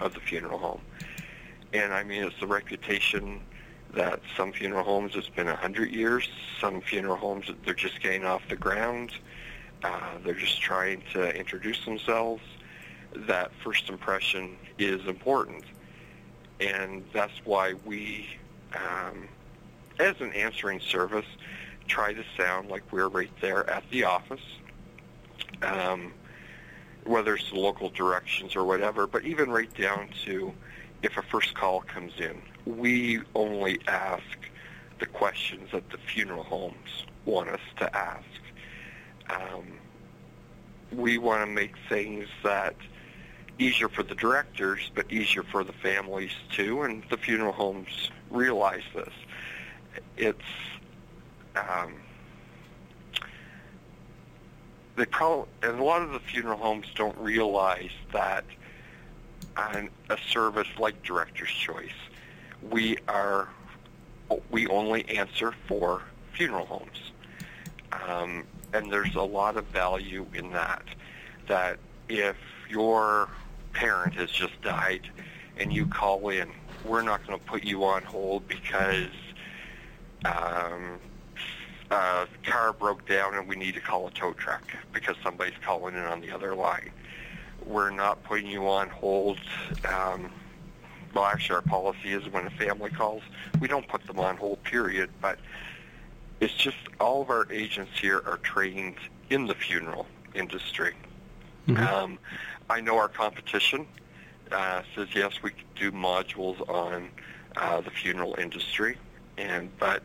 of 0.00 0.14
the 0.14 0.20
funeral 0.20 0.58
home. 0.58 0.80
And 1.72 1.92
I 1.92 2.02
mean, 2.02 2.24
it's 2.24 2.38
the 2.40 2.46
reputation 2.46 3.40
that 3.94 4.20
some 4.36 4.52
funeral 4.52 4.84
homes 4.84 5.12
it's 5.14 5.28
been 5.28 5.48
a 5.48 5.56
hundred 5.56 5.90
years. 5.90 6.28
Some 6.60 6.80
funeral 6.80 7.16
homes 7.16 7.50
they're 7.64 7.74
just 7.74 8.00
getting 8.00 8.24
off 8.24 8.42
the 8.48 8.56
ground. 8.56 9.12
Uh, 9.84 10.18
they're 10.24 10.34
just 10.34 10.60
trying 10.60 11.02
to 11.12 11.34
introduce 11.36 11.84
themselves. 11.84 12.42
That 13.14 13.50
first 13.62 13.88
impression 13.88 14.56
is 14.78 15.06
important, 15.06 15.64
and 16.60 17.04
that's 17.12 17.44
why 17.44 17.74
we, 17.84 18.26
um, 18.74 19.28
as 19.98 20.20
an 20.20 20.32
answering 20.32 20.80
service, 20.80 21.26
try 21.88 22.14
to 22.14 22.24
sound 22.36 22.70
like 22.70 22.82
we're 22.90 23.08
right 23.08 23.30
there 23.40 23.68
at 23.68 23.82
the 23.90 24.04
office. 24.04 24.40
Um, 25.62 26.12
whether 27.04 27.34
it's 27.34 27.50
the 27.50 27.58
local 27.58 27.90
directions 27.90 28.54
or 28.54 28.64
whatever, 28.64 29.06
but 29.06 29.24
even 29.24 29.50
right 29.50 29.72
down 29.76 30.08
to 30.24 30.52
if 31.02 31.16
a 31.16 31.22
first 31.22 31.54
call 31.54 31.80
comes 31.80 32.12
in, 32.18 32.40
we 32.66 33.20
only 33.34 33.80
ask 33.86 34.22
the 34.98 35.06
questions 35.06 35.70
that 35.72 35.88
the 35.90 35.98
funeral 35.98 36.44
homes 36.44 37.06
want 37.24 37.48
us 37.48 37.60
to 37.78 37.96
ask. 37.96 38.24
Um, 39.30 39.64
we 40.92 41.18
want 41.18 41.42
to 41.42 41.46
make 41.46 41.72
things 41.88 42.28
that 42.44 42.74
easier 43.58 43.88
for 43.88 44.02
the 44.02 44.14
directors, 44.14 44.90
but 44.94 45.10
easier 45.10 45.42
for 45.42 45.64
the 45.64 45.72
families 45.72 46.32
too, 46.50 46.82
and 46.82 47.02
the 47.10 47.16
funeral 47.16 47.52
homes 47.52 48.10
realize 48.30 48.82
this. 48.94 49.12
It's 50.16 50.38
um, 51.56 51.94
they 54.96 55.06
probably, 55.06 55.48
and 55.62 55.78
a 55.78 55.84
lot 55.84 56.02
of 56.02 56.12
the 56.12 56.20
funeral 56.20 56.58
homes 56.58 56.86
don't 56.94 57.16
realize 57.18 57.90
that 58.12 58.44
on 59.56 59.90
a 60.10 60.16
service 60.30 60.68
like 60.78 61.02
Director's 61.02 61.50
Choice, 61.50 61.90
we 62.70 62.98
are 63.08 63.48
we 64.50 64.66
only 64.68 65.08
answer 65.08 65.52
for 65.66 66.02
funeral 66.32 66.66
homes, 66.66 67.12
um, 68.06 68.44
and 68.72 68.90
there's 68.90 69.14
a 69.14 69.22
lot 69.22 69.56
of 69.56 69.66
value 69.66 70.26
in 70.34 70.50
that. 70.52 70.84
That 71.48 71.78
if 72.08 72.36
your 72.68 73.28
parent 73.72 74.14
has 74.14 74.30
just 74.30 74.60
died 74.62 75.08
and 75.58 75.72
you 75.72 75.86
call 75.86 76.28
in, 76.28 76.50
we're 76.84 77.02
not 77.02 77.26
going 77.26 77.38
to 77.38 77.44
put 77.44 77.64
you 77.64 77.84
on 77.84 78.02
hold 78.02 78.46
because 78.48 79.10
um, 80.24 80.98
a 81.90 82.26
car 82.44 82.72
broke 82.72 83.06
down 83.06 83.34
and 83.34 83.48
we 83.48 83.56
need 83.56 83.74
to 83.74 83.80
call 83.80 84.06
a 84.08 84.10
tow 84.12 84.32
truck 84.32 84.62
because 84.92 85.16
somebody's 85.22 85.58
calling 85.62 85.94
in 85.94 86.04
on 86.04 86.20
the 86.20 86.30
other 86.30 86.54
line. 86.54 86.90
We're 87.66 87.90
not 87.90 88.22
putting 88.24 88.46
you 88.46 88.66
on 88.68 88.88
hold. 88.88 89.38
Um, 89.88 90.30
well, 91.14 91.24
actually, 91.24 91.56
our 91.56 91.62
policy 91.62 92.12
is 92.12 92.26
when 92.28 92.46
a 92.46 92.50
family 92.50 92.90
calls, 92.90 93.22
we 93.60 93.68
don't 93.68 93.86
put 93.86 94.06
them 94.06 94.18
on 94.18 94.36
hold, 94.36 94.62
period. 94.64 95.10
But 95.20 95.38
it's 96.40 96.54
just 96.54 96.76
all 97.00 97.22
of 97.22 97.30
our 97.30 97.50
agents 97.52 97.98
here 97.98 98.22
are 98.26 98.38
trained 98.38 98.96
in 99.30 99.46
the 99.46 99.54
funeral 99.54 100.06
industry. 100.34 100.94
Mm-hmm. 101.68 101.82
Um, 101.82 102.18
I 102.68 102.80
know 102.80 102.96
our 102.96 103.08
competition 103.08 103.86
uh, 104.52 104.82
says 104.94 105.08
yes, 105.14 105.42
we 105.42 105.52
do 105.76 105.90
modules 105.90 106.60
on 106.68 107.08
uh, 107.56 107.80
the 107.80 107.90
funeral 107.90 108.34
industry, 108.38 108.96
and 109.38 109.70
but 109.78 110.02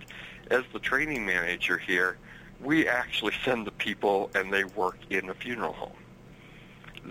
as 0.52 0.64
the 0.74 0.80
training 0.80 1.26
manager 1.26 1.78
here, 1.78 2.18
we 2.62 2.88
actually 2.88 3.34
send 3.44 3.68
the 3.68 3.72
people 3.72 4.32
and 4.36 4.52
they 4.52 4.64
work 4.64 4.98
in 5.10 5.30
a 5.30 5.34
funeral 5.34 5.74
home. 5.74 5.92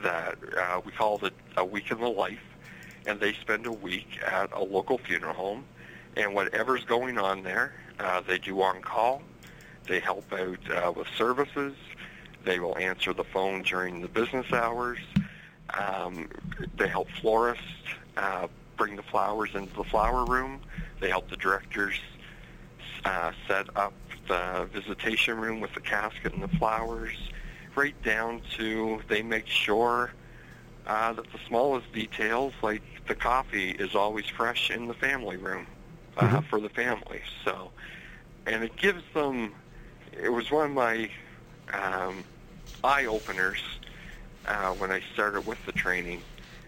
That 0.02 0.36
uh, 0.58 0.80
we 0.84 0.92
call 0.92 1.24
it 1.24 1.34
a 1.56 1.64
week 1.64 1.90
in 1.90 2.00
the 2.00 2.08
life, 2.08 2.42
and 3.06 3.20
they 3.20 3.32
spend 3.34 3.66
a 3.66 3.72
week 3.72 4.18
at 4.26 4.52
a 4.52 4.62
local 4.62 4.98
funeral 4.98 5.34
home, 5.34 5.64
and 6.16 6.34
whatever's 6.34 6.84
going 6.84 7.18
on 7.18 7.42
there, 7.42 7.74
uh, 8.00 8.20
they 8.20 8.38
do 8.38 8.60
on 8.62 8.82
call. 8.82 9.22
They 9.86 10.00
help 10.00 10.32
out 10.32 10.70
uh, 10.70 10.92
with 10.92 11.06
services. 11.16 11.74
They 12.44 12.58
will 12.58 12.76
answer 12.78 13.12
the 13.12 13.24
phone 13.24 13.62
during 13.62 14.00
the 14.02 14.08
business 14.08 14.52
hours. 14.52 14.98
Um, 15.70 16.28
they 16.76 16.88
help 16.88 17.08
florists 17.20 17.64
uh, 18.16 18.48
bring 18.76 18.96
the 18.96 19.02
flowers 19.02 19.50
into 19.54 19.74
the 19.74 19.84
flower 19.84 20.24
room. 20.24 20.60
They 21.00 21.08
help 21.08 21.28
the 21.28 21.36
directors 21.36 21.98
uh, 23.04 23.32
set 23.46 23.66
up 23.76 23.92
the 24.28 24.68
visitation 24.72 25.38
room 25.38 25.60
with 25.60 25.72
the 25.74 25.80
casket 25.80 26.34
and 26.34 26.42
the 26.42 26.56
flowers, 26.56 27.16
right 27.76 28.00
down 28.02 28.42
to 28.56 29.00
they 29.08 29.22
make 29.22 29.46
sure 29.46 30.12
uh, 30.86 31.12
that 31.12 31.24
the 31.32 31.38
smallest 31.46 31.92
details, 31.92 32.52
like 32.62 32.82
the 33.06 33.14
coffee, 33.14 33.70
is 33.70 33.94
always 33.94 34.26
fresh 34.26 34.70
in 34.70 34.86
the 34.86 34.94
family 34.94 35.36
room 35.36 35.66
uh, 36.16 36.22
mm-hmm. 36.22 36.38
for 36.48 36.60
the 36.60 36.68
family. 36.68 37.20
So, 37.44 37.70
and 38.46 38.62
it 38.64 38.76
gives 38.76 39.02
them. 39.14 39.54
It 40.12 40.30
was 40.30 40.50
one 40.50 40.66
of 40.66 40.72
my 40.72 41.10
um, 41.72 42.24
eye 42.82 43.06
openers 43.06 43.62
uh, 44.46 44.72
when 44.74 44.90
I 44.90 45.02
started 45.12 45.46
with 45.46 45.64
the 45.66 45.72
training 45.72 46.22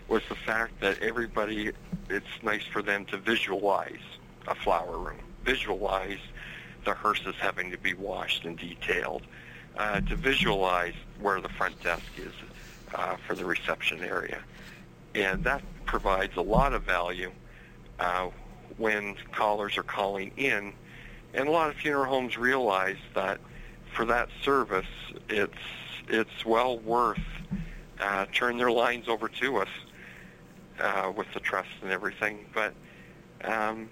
was 0.08 0.22
the 0.28 0.34
fact 0.34 0.80
that 0.80 1.00
everybody. 1.02 1.72
It's 2.10 2.42
nice 2.42 2.64
for 2.64 2.80
them 2.80 3.04
to 3.06 3.18
visualize 3.18 4.00
a 4.46 4.54
flower 4.54 4.96
room 4.96 5.18
visualize 5.48 6.18
the 6.84 6.92
hearses 6.92 7.34
having 7.40 7.70
to 7.70 7.78
be 7.78 7.94
washed 7.94 8.44
and 8.44 8.58
detailed, 8.58 9.22
uh, 9.78 10.00
to 10.02 10.14
visualize 10.14 10.94
where 11.20 11.40
the 11.40 11.48
front 11.48 11.82
desk 11.82 12.04
is 12.18 12.32
uh, 12.94 13.16
for 13.26 13.34
the 13.34 13.44
reception 13.44 14.00
area. 14.02 14.40
And 15.18 15.42
that 15.44 15.62
provides 15.84 16.36
a 16.36 16.42
lot 16.42 16.72
of 16.72 16.84
value 16.84 17.32
uh, 17.98 18.28
when 18.76 19.16
callers 19.32 19.76
are 19.76 19.82
calling 19.82 20.30
in. 20.36 20.72
And 21.34 21.48
a 21.48 21.50
lot 21.50 21.70
of 21.70 21.76
funeral 21.76 22.06
homes 22.06 22.38
realize 22.38 22.98
that 23.14 23.40
for 23.94 24.04
that 24.06 24.28
service, 24.42 24.86
it's 25.28 25.52
it's 26.08 26.46
well 26.46 26.78
worth 26.78 27.18
uh, 28.00 28.26
turn 28.32 28.56
their 28.56 28.70
lines 28.70 29.08
over 29.08 29.28
to 29.28 29.58
us 29.58 29.68
uh, 30.80 31.12
with 31.14 31.26
the 31.34 31.40
trust 31.40 31.68
and 31.82 31.90
everything. 31.90 32.46
But 32.54 32.74
um, 33.44 33.88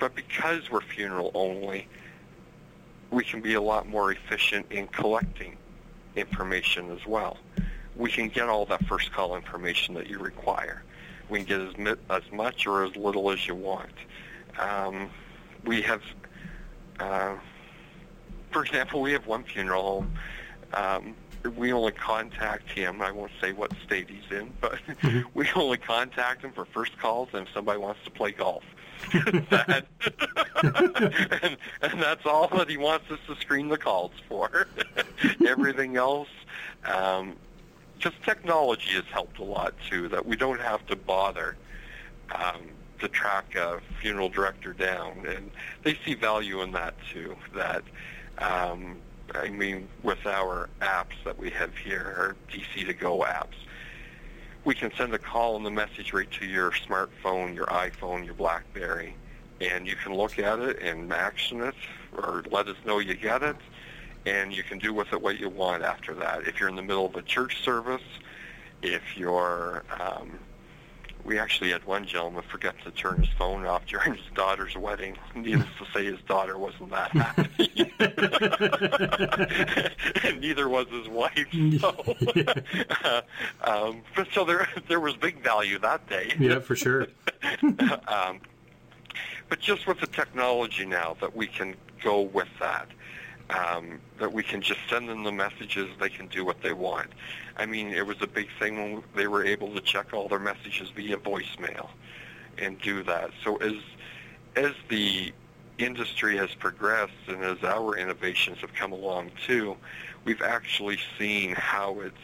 but 0.00 0.14
because 0.14 0.70
we're 0.70 0.80
funeral 0.80 1.30
only, 1.34 1.88
we 3.10 3.22
can 3.22 3.42
be 3.42 3.54
a 3.54 3.60
lot 3.60 3.86
more 3.86 4.12
efficient 4.12 4.66
in 4.70 4.86
collecting 4.88 5.58
information 6.16 6.90
as 6.90 7.06
well. 7.06 7.36
We 7.96 8.10
can 8.10 8.28
get 8.28 8.48
all 8.48 8.64
that 8.66 8.84
first 8.86 9.12
call 9.12 9.36
information 9.36 9.94
that 9.94 10.08
you 10.08 10.18
require. 10.18 10.82
We 11.28 11.44
can 11.44 11.46
get 11.46 11.88
as, 11.88 11.98
as 12.10 12.32
much 12.32 12.66
or 12.66 12.84
as 12.84 12.96
little 12.96 13.30
as 13.30 13.46
you 13.46 13.54
want. 13.54 13.92
Um, 14.58 15.10
we 15.64 15.82
have, 15.82 16.02
uh, 17.00 17.36
for 18.50 18.64
example, 18.64 19.00
we 19.00 19.12
have 19.12 19.26
one 19.26 19.44
funeral 19.44 19.82
home. 19.82 20.12
Um, 20.74 21.14
we 21.56 21.72
only 21.72 21.92
contact 21.92 22.70
him. 22.70 23.02
I 23.02 23.10
won't 23.10 23.32
say 23.40 23.52
what 23.52 23.72
state 23.84 24.08
he's 24.08 24.30
in, 24.30 24.52
but 24.60 24.72
mm-hmm. 25.02 25.28
we 25.34 25.48
only 25.54 25.78
contact 25.78 26.42
him 26.42 26.52
for 26.52 26.64
first 26.64 26.98
calls 26.98 27.28
and 27.32 27.46
if 27.46 27.54
somebody 27.54 27.78
wants 27.78 28.00
to 28.04 28.10
play 28.10 28.32
golf. 28.32 28.64
that, 29.50 29.86
and, 31.42 31.56
and 31.82 32.02
that's 32.02 32.24
all 32.24 32.46
that 32.48 32.70
he 32.70 32.76
wants 32.76 33.10
us 33.10 33.18
to 33.26 33.34
screen 33.36 33.68
the 33.68 33.78
calls 33.78 34.12
for. 34.28 34.68
Everything 35.46 35.96
else, 35.96 36.28
um, 36.84 37.36
just 38.02 38.20
technology 38.24 38.90
has 38.90 39.04
helped 39.12 39.38
a 39.38 39.44
lot 39.44 39.74
too. 39.88 40.08
That 40.08 40.26
we 40.26 40.36
don't 40.36 40.60
have 40.60 40.84
to 40.88 40.96
bother 40.96 41.56
um, 42.34 42.62
to 42.98 43.08
track 43.08 43.54
a 43.54 43.80
funeral 44.00 44.28
director 44.28 44.72
down, 44.72 45.24
and 45.26 45.50
they 45.84 45.96
see 46.04 46.14
value 46.14 46.62
in 46.62 46.72
that 46.72 46.94
too. 47.12 47.36
That 47.54 47.82
um, 48.38 48.98
I 49.34 49.48
mean, 49.48 49.88
with 50.02 50.26
our 50.26 50.68
apps 50.80 51.14
that 51.24 51.38
we 51.38 51.50
have 51.50 51.76
here, 51.76 52.14
our 52.18 52.36
DC 52.52 52.86
to 52.86 52.92
Go 52.92 53.20
apps, 53.20 53.54
we 54.64 54.74
can 54.74 54.92
send 54.96 55.14
a 55.14 55.18
call 55.18 55.56
and 55.56 55.64
the 55.64 55.70
message 55.70 56.12
right 56.12 56.30
to 56.32 56.44
your 56.44 56.72
smartphone, 56.72 57.54
your 57.54 57.66
iPhone, 57.66 58.24
your 58.24 58.34
BlackBerry, 58.34 59.14
and 59.60 59.86
you 59.86 59.94
can 59.94 60.14
look 60.14 60.38
at 60.38 60.58
it 60.58 60.80
and 60.82 61.12
action 61.12 61.62
it 61.62 61.74
or 62.16 62.44
let 62.50 62.66
us 62.68 62.76
know 62.84 62.98
you 62.98 63.14
get 63.14 63.42
it, 63.42 63.56
and 64.26 64.52
you 64.52 64.62
can 64.62 64.78
do 64.78 64.92
with 64.92 65.12
it 65.12 65.20
what 65.20 65.38
you 65.38 65.48
want 65.48 65.82
after 65.82 66.14
that. 66.14 66.46
If 66.46 66.60
you're 66.60 66.68
in 66.68 66.76
the 66.76 66.82
middle 66.82 67.06
of 67.06 67.16
a 67.16 67.22
church 67.22 67.62
service, 67.62 68.02
if 68.82 69.02
you're 69.16 69.84
um, 70.00 70.38
we 71.24 71.38
actually 71.38 71.70
had 71.70 71.84
one 71.84 72.04
gentleman 72.06 72.42
forget 72.42 72.74
to 72.84 72.90
turn 72.90 73.20
his 73.20 73.28
phone 73.38 73.64
off 73.64 73.86
during 73.86 74.14
his 74.14 74.26
daughter's 74.34 74.76
wedding. 74.76 75.16
Needless 75.34 75.68
to 75.78 75.86
say, 75.94 76.04
his 76.04 76.20
daughter 76.22 76.58
wasn't 76.58 76.90
that 76.90 77.10
happy. 77.12 77.92
and 80.24 80.40
neither 80.40 80.68
was 80.68 80.88
his 80.88 81.08
wife. 81.08 81.46
So, 81.80 82.16
uh, 83.04 83.22
um, 83.62 84.02
but 84.16 84.28
so 84.32 84.44
there, 84.44 84.68
there 84.88 85.00
was 85.00 85.14
big 85.14 85.42
value 85.42 85.78
that 85.78 86.08
day. 86.08 86.34
Yeah, 86.38 86.58
for 86.58 86.74
sure. 86.74 87.06
um, 88.08 88.40
but 89.48 89.60
just 89.60 89.86
with 89.86 90.00
the 90.00 90.06
technology 90.06 90.84
now 90.84 91.16
that 91.20 91.36
we 91.36 91.46
can 91.46 91.76
go 92.02 92.22
with 92.22 92.48
that, 92.58 92.88
um, 93.50 94.00
that 94.18 94.32
we 94.32 94.42
can 94.42 94.60
just 94.62 94.80
send 94.88 95.08
them 95.08 95.24
the 95.24 95.32
messages, 95.32 95.90
they 96.00 96.08
can 96.08 96.26
do 96.28 96.44
what 96.44 96.62
they 96.62 96.72
want. 96.72 97.10
I 97.56 97.66
mean, 97.66 97.88
it 97.88 98.06
was 98.06 98.16
a 98.20 98.26
big 98.26 98.48
thing 98.58 98.76
when 98.76 99.02
they 99.14 99.26
were 99.26 99.44
able 99.44 99.74
to 99.74 99.80
check 99.80 100.12
all 100.12 100.28
their 100.28 100.38
messages 100.38 100.90
via 100.90 101.16
voicemail 101.16 101.90
and 102.58 102.80
do 102.80 103.02
that. 103.04 103.30
So 103.44 103.56
as 103.56 103.74
as 104.54 104.72
the 104.88 105.32
industry 105.78 106.36
has 106.36 106.54
progressed 106.54 107.12
and 107.26 107.42
as 107.42 107.62
our 107.64 107.96
innovations 107.96 108.58
have 108.58 108.74
come 108.74 108.92
along 108.92 109.30
too, 109.46 109.76
we've 110.24 110.42
actually 110.42 110.98
seen 111.18 111.54
how 111.54 112.00
it's 112.00 112.16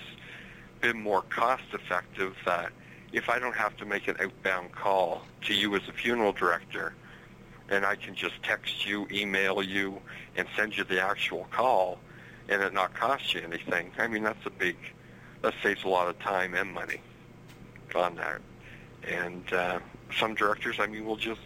been 0.81 1.01
more 1.01 1.23
cost 1.23 1.65
effective 1.73 2.37
that 2.45 2.71
if 3.13 3.29
I 3.29 3.39
don't 3.39 3.57
have 3.57 3.77
to 3.79 3.87
make 3.87 4.07
an 4.09 4.17
outbound 4.21 4.73
call 4.73 5.23
to 5.43 5.55
you 5.55 5.75
as 5.75 5.83
a 5.89 5.93
funeral 5.93 6.33
director, 6.33 6.95
and 7.71 7.85
I 7.85 7.97
can 7.97 8.15
just 8.15 8.43
text 8.43 8.87
you, 8.87 9.07
email 9.11 9.63
you, 9.63 10.01
and 10.37 10.49
send 10.57 10.77
you 10.77 10.85
the 10.85 11.03
actual 11.03 11.47
call, 11.51 11.99
and 12.49 12.63
it 12.63 12.73
not 12.73 12.95
cost 12.95 13.35
you 13.35 13.43
anything. 13.43 13.91
I 13.99 14.07
mean, 14.07 14.23
that's 14.23 14.45
a 14.47 14.51
big, 14.51 14.77
that 15.43 15.55
saves 15.63 15.85
a 15.85 15.89
lot 15.89 16.09
of 16.09 16.19
time 16.19 16.55
and 16.55 16.73
money 16.73 17.01
on 17.95 18.17
that. 18.17 18.41
And 19.07 19.53
uh, 19.53 19.79
some 20.19 20.35
directors, 20.35 20.77
I 20.79 20.87
mean, 20.87 21.05
will 21.05 21.17
just 21.17 21.41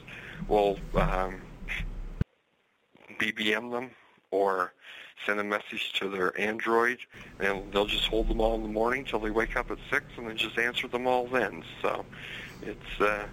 will 0.49 0.79
um, 0.95 1.41
BBM 3.19 3.71
them 3.71 3.91
or 4.31 4.73
send 5.27 5.39
a 5.39 5.45
message 5.45 5.93
to 5.95 6.09
their 6.09 6.39
Android, 6.41 6.99
and 7.39 7.73
they'll 7.73 7.87
just 7.87 8.07
hold 8.07 8.29
them 8.29 8.41
all 8.41 8.55
in 8.55 8.63
the 8.63 8.69
morning 8.69 9.05
till 9.05 9.21
they 9.21 9.31
wake 9.31 9.57
up 9.57 9.71
at 9.71 9.79
six, 9.91 10.05
and 10.17 10.29
then 10.29 10.37
just 10.37 10.59
answer 10.59 10.89
them 10.89 11.07
all 11.07 11.27
then. 11.27 11.63
So 11.81 12.05
it's 12.63 13.01
uh, 13.01 13.27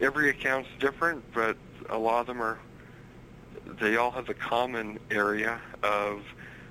every 0.00 0.28
account's 0.30 0.68
different, 0.78 1.24
but 1.32 1.56
a 1.90 1.98
lot 1.98 2.20
of 2.20 2.26
them 2.26 2.42
are. 2.42 2.58
They 3.80 3.96
all 3.96 4.10
have 4.10 4.26
the 4.26 4.34
common 4.34 4.98
area 5.10 5.60
of 5.82 6.22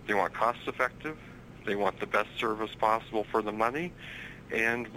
they 0.08 0.14
want 0.14 0.34
cost 0.34 0.60
effective, 0.68 1.18
they 1.66 1.76
want 1.76 2.00
the 2.00 2.06
best 2.06 2.30
service 2.38 2.72
possible 2.76 3.26
for 3.32 3.42
the 3.42 3.52
money, 3.52 3.94
and 4.52 4.88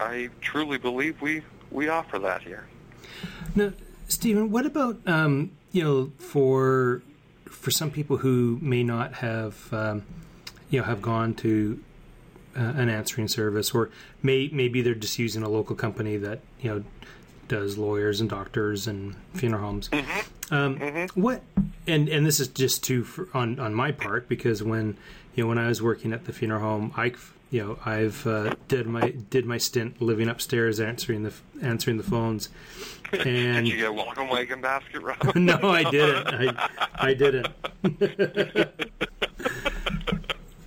I 0.00 0.30
truly 0.40 0.78
believe 0.78 1.20
we 1.20 1.42
we 1.70 1.88
offer 1.88 2.18
that 2.20 2.42
here. 2.42 2.66
Now, 3.54 3.72
Steven, 4.08 4.50
what 4.50 4.66
about 4.66 4.98
um, 5.06 5.52
you 5.72 5.82
know 5.82 6.12
for 6.18 7.02
for 7.46 7.70
some 7.70 7.90
people 7.90 8.18
who 8.18 8.58
may 8.60 8.82
not 8.82 9.14
have 9.14 9.72
um, 9.72 10.04
you 10.70 10.80
know 10.80 10.86
have 10.86 11.02
gone 11.02 11.34
to 11.34 11.82
uh, 12.56 12.60
an 12.76 12.88
answering 12.88 13.28
service, 13.28 13.74
or 13.74 13.90
may 14.22 14.48
maybe 14.52 14.82
they're 14.82 14.94
just 14.94 15.18
using 15.18 15.42
a 15.42 15.48
local 15.48 15.76
company 15.76 16.16
that 16.16 16.40
you 16.60 16.70
know 16.70 16.84
does 17.54 17.78
lawyers 17.78 18.20
and 18.20 18.28
doctors 18.28 18.88
and 18.88 19.14
funeral 19.34 19.62
homes. 19.62 19.88
Mm-hmm. 19.90 20.54
Um, 20.54 20.76
mm-hmm. 20.76 21.20
What 21.20 21.42
and 21.86 22.08
and 22.08 22.26
this 22.26 22.40
is 22.40 22.48
just 22.48 22.82
to 22.84 23.04
for, 23.04 23.28
on 23.32 23.60
on 23.60 23.72
my 23.72 23.92
part 23.92 24.28
because 24.28 24.60
when 24.60 24.96
you 25.36 25.44
know 25.44 25.48
when 25.48 25.58
I 25.58 25.68
was 25.68 25.80
working 25.80 26.12
at 26.12 26.24
the 26.24 26.32
funeral 26.32 26.60
home, 26.60 26.92
I 26.96 27.14
you 27.52 27.64
know 27.64 27.78
I've 27.86 28.26
uh, 28.26 28.56
did 28.66 28.88
my 28.88 29.10
did 29.30 29.46
my 29.46 29.58
stint 29.58 30.02
living 30.02 30.28
upstairs 30.28 30.80
answering 30.80 31.22
the 31.22 31.32
answering 31.62 31.96
the 31.96 32.02
phones. 32.02 32.48
And 33.12 33.64
did 33.64 33.68
you 33.68 33.76
get 33.76 33.90
a 33.90 33.92
welcome 33.92 34.28
wagon 34.28 34.60
basket, 34.60 35.00
Rob? 35.00 35.36
no, 35.36 35.56
I 35.62 35.88
didn't. 35.88 36.26
I 36.26 36.88
I 36.96 37.14
didn't. 37.14 37.46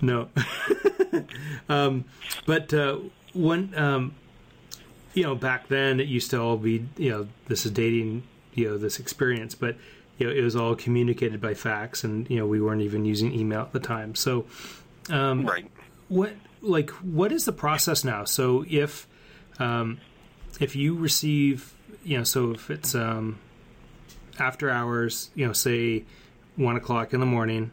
no. 0.00 0.30
um, 1.68 2.06
but 2.46 2.72
uh, 2.72 3.00
one 3.34 3.74
um, 3.76 4.14
you 5.18 5.24
know, 5.24 5.34
back 5.34 5.66
then 5.66 5.98
it 5.98 6.06
used 6.06 6.30
to 6.30 6.40
all 6.40 6.56
be, 6.56 6.86
you 6.96 7.10
know, 7.10 7.26
this 7.48 7.66
is 7.66 7.72
dating, 7.72 8.22
you 8.54 8.68
know, 8.68 8.78
this 8.78 9.00
experience, 9.00 9.52
but 9.52 9.74
you 10.16 10.28
know, 10.28 10.32
it 10.32 10.42
was 10.42 10.54
all 10.54 10.76
communicated 10.76 11.40
by 11.40 11.54
fax, 11.54 12.04
and 12.04 12.30
you 12.30 12.36
know, 12.36 12.46
we 12.46 12.60
weren't 12.60 12.82
even 12.82 13.04
using 13.04 13.34
email 13.34 13.62
at 13.62 13.72
the 13.72 13.80
time. 13.80 14.14
So, 14.14 14.46
um, 15.10 15.44
right. 15.44 15.68
What 16.06 16.34
like 16.60 16.90
what 16.90 17.32
is 17.32 17.46
the 17.46 17.52
process 17.52 18.04
now? 18.04 18.24
So 18.24 18.64
if 18.68 19.08
um, 19.58 19.98
if 20.60 20.76
you 20.76 20.94
receive, 20.94 21.74
you 22.04 22.18
know, 22.18 22.24
so 22.24 22.52
if 22.52 22.70
it's 22.70 22.94
um, 22.94 23.40
after 24.38 24.70
hours, 24.70 25.30
you 25.34 25.48
know, 25.48 25.52
say 25.52 26.04
one 26.54 26.76
o'clock 26.76 27.12
in 27.12 27.18
the 27.18 27.26
morning, 27.26 27.72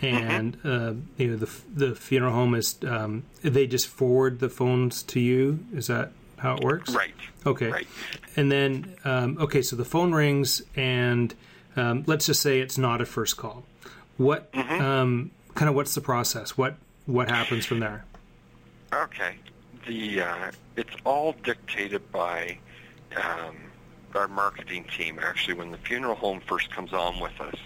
and 0.00 0.58
mm-hmm. 0.58 0.68
uh, 0.68 1.00
you 1.16 1.30
know 1.30 1.36
the 1.36 1.50
the 1.72 1.94
funeral 1.94 2.32
home 2.32 2.56
is 2.56 2.76
um, 2.88 3.22
they 3.42 3.68
just 3.68 3.86
forward 3.86 4.40
the 4.40 4.48
phones 4.48 5.04
to 5.04 5.20
you. 5.20 5.64
Is 5.72 5.86
that 5.86 6.12
how 6.42 6.56
it 6.56 6.64
works? 6.64 6.92
Right. 6.92 7.14
Okay. 7.46 7.68
Right. 7.68 7.86
And 8.36 8.50
then, 8.50 8.94
um, 9.04 9.38
okay, 9.40 9.62
so 9.62 9.76
the 9.76 9.84
phone 9.84 10.12
rings, 10.12 10.60
and 10.74 11.32
um, 11.76 12.04
let's 12.06 12.26
just 12.26 12.42
say 12.42 12.60
it's 12.60 12.76
not 12.76 13.00
a 13.00 13.06
first 13.06 13.36
call. 13.36 13.64
What 14.16 14.52
mm-hmm. 14.52 14.84
um, 14.84 15.30
kind 15.54 15.68
of 15.68 15.74
what's 15.74 15.94
the 15.94 16.00
process? 16.00 16.58
What 16.58 16.74
what 17.06 17.30
happens 17.30 17.64
from 17.64 17.80
there? 17.80 18.04
Okay. 18.92 19.36
The 19.86 20.22
uh, 20.22 20.50
it's 20.76 20.94
all 21.04 21.34
dictated 21.44 22.10
by 22.12 22.58
um, 23.16 23.56
our 24.14 24.28
marketing 24.28 24.84
team. 24.96 25.18
Actually, 25.22 25.54
when 25.54 25.70
the 25.70 25.78
funeral 25.78 26.14
home 26.14 26.40
first 26.46 26.70
comes 26.70 26.92
on 26.92 27.20
with 27.20 27.40
us, 27.40 27.56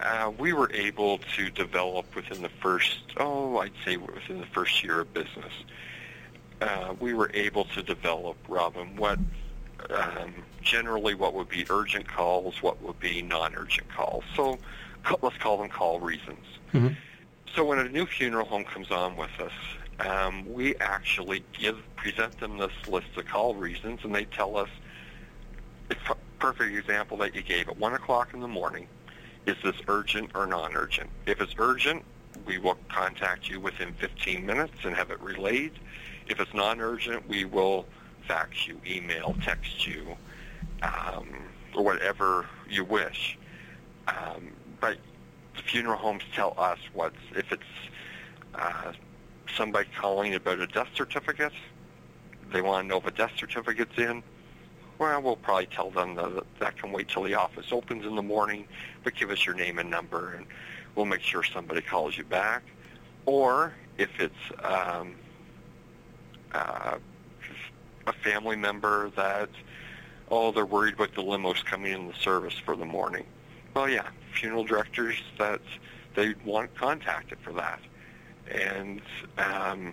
uh, 0.00 0.32
we 0.38 0.52
were 0.52 0.70
able 0.72 1.18
to 1.36 1.50
develop 1.50 2.14
within 2.14 2.42
the 2.42 2.48
first 2.60 2.98
oh, 3.18 3.58
I'd 3.58 3.72
say 3.84 3.96
within 3.96 4.40
the 4.40 4.46
first 4.46 4.82
year 4.82 5.00
of 5.00 5.12
business 5.12 5.52
uh, 6.60 6.94
we 6.98 7.14
were 7.14 7.30
able 7.34 7.64
to 7.66 7.82
develop, 7.82 8.36
Robin, 8.48 8.96
what 8.96 9.18
um, 9.90 10.34
generally 10.62 11.14
what 11.14 11.34
would 11.34 11.48
be 11.48 11.66
urgent 11.70 12.08
calls, 12.08 12.62
what 12.62 12.80
would 12.82 12.98
be 12.98 13.22
non-urgent 13.22 13.88
calls. 13.94 14.24
So 14.34 14.58
let's 15.22 15.36
call 15.38 15.58
them 15.58 15.68
call 15.68 16.00
reasons. 16.00 16.44
Mm-hmm. 16.72 16.88
So 17.54 17.64
when 17.64 17.78
a 17.78 17.88
new 17.88 18.06
funeral 18.06 18.46
home 18.46 18.64
comes 18.64 18.90
on 18.90 19.16
with 19.16 19.30
us, 19.40 19.52
um, 20.00 20.52
we 20.52 20.76
actually 20.76 21.42
give 21.58 21.78
present 21.96 22.38
them 22.38 22.58
this 22.58 22.72
list 22.88 23.06
of 23.16 23.26
call 23.26 23.54
reasons, 23.54 24.00
and 24.04 24.14
they 24.14 24.24
tell 24.24 24.56
us. 24.56 24.68
Perfect 26.38 26.76
example 26.76 27.16
that 27.18 27.34
you 27.34 27.40
gave 27.40 27.68
at 27.68 27.78
one 27.78 27.94
o'clock 27.94 28.34
in 28.34 28.40
the 28.40 28.48
morning. 28.48 28.86
Is 29.46 29.56
this 29.64 29.76
urgent 29.88 30.32
or 30.34 30.46
non-urgent? 30.46 31.08
If 31.24 31.40
it's 31.40 31.54
urgent, 31.56 32.04
we 32.44 32.58
will 32.58 32.76
contact 32.88 33.48
you 33.48 33.58
within 33.58 33.94
15 33.94 34.44
minutes 34.44 34.74
and 34.84 34.94
have 34.94 35.10
it 35.10 35.20
relayed. 35.20 35.72
If 36.28 36.40
it's 36.40 36.52
non-urgent, 36.54 37.28
we 37.28 37.44
will 37.44 37.86
fax 38.26 38.66
you, 38.66 38.80
email, 38.86 39.36
text 39.42 39.86
you, 39.86 40.16
um, 40.82 41.28
or 41.74 41.84
whatever 41.84 42.46
you 42.68 42.84
wish. 42.84 43.38
Um, 44.08 44.52
but 44.80 44.98
the 45.54 45.62
funeral 45.62 45.96
homes 45.96 46.22
tell 46.34 46.54
us 46.58 46.78
what's 46.92 47.16
if 47.34 47.52
it's 47.52 47.62
uh, 48.54 48.92
somebody 49.56 49.88
calling 49.98 50.34
about 50.34 50.60
a 50.60 50.66
death 50.66 50.88
certificate. 50.94 51.52
They 52.52 52.62
want 52.62 52.84
to 52.84 52.88
know 52.88 52.98
if 52.98 53.06
a 53.06 53.10
death 53.10 53.32
certificate's 53.36 53.96
in. 53.98 54.22
Well, 54.98 55.20
we'll 55.20 55.36
probably 55.36 55.66
tell 55.66 55.90
them 55.90 56.14
that 56.14 56.44
that 56.58 56.78
can 56.78 56.90
wait 56.90 57.08
till 57.08 57.22
the 57.22 57.34
office 57.34 57.66
opens 57.70 58.06
in 58.06 58.16
the 58.16 58.22
morning, 58.22 58.66
but 59.04 59.14
give 59.14 59.30
us 59.30 59.44
your 59.44 59.54
name 59.54 59.78
and 59.78 59.90
number, 59.90 60.34
and 60.34 60.46
we'll 60.94 61.06
make 61.06 61.20
sure 61.20 61.42
somebody 61.42 61.82
calls 61.82 62.16
you 62.16 62.24
back. 62.24 62.62
Or 63.26 63.74
if 63.98 64.08
it's 64.20 64.34
um, 64.64 65.14
uh, 66.52 66.98
a 68.06 68.12
family 68.12 68.56
member 68.56 69.10
that, 69.16 69.48
oh, 70.30 70.52
they're 70.52 70.66
worried 70.66 70.94
about 70.94 71.14
the 71.14 71.22
limos 71.22 71.64
coming 71.64 71.92
in 71.92 72.08
the 72.08 72.14
service 72.14 72.54
for 72.54 72.76
the 72.76 72.84
morning. 72.84 73.24
Well, 73.74 73.88
yeah, 73.88 74.08
funeral 74.32 74.64
directors 74.64 75.22
that 75.38 75.60
they 76.14 76.34
want 76.44 76.74
contacted 76.74 77.38
for 77.40 77.52
that, 77.54 77.80
and 78.50 79.02
um, 79.38 79.92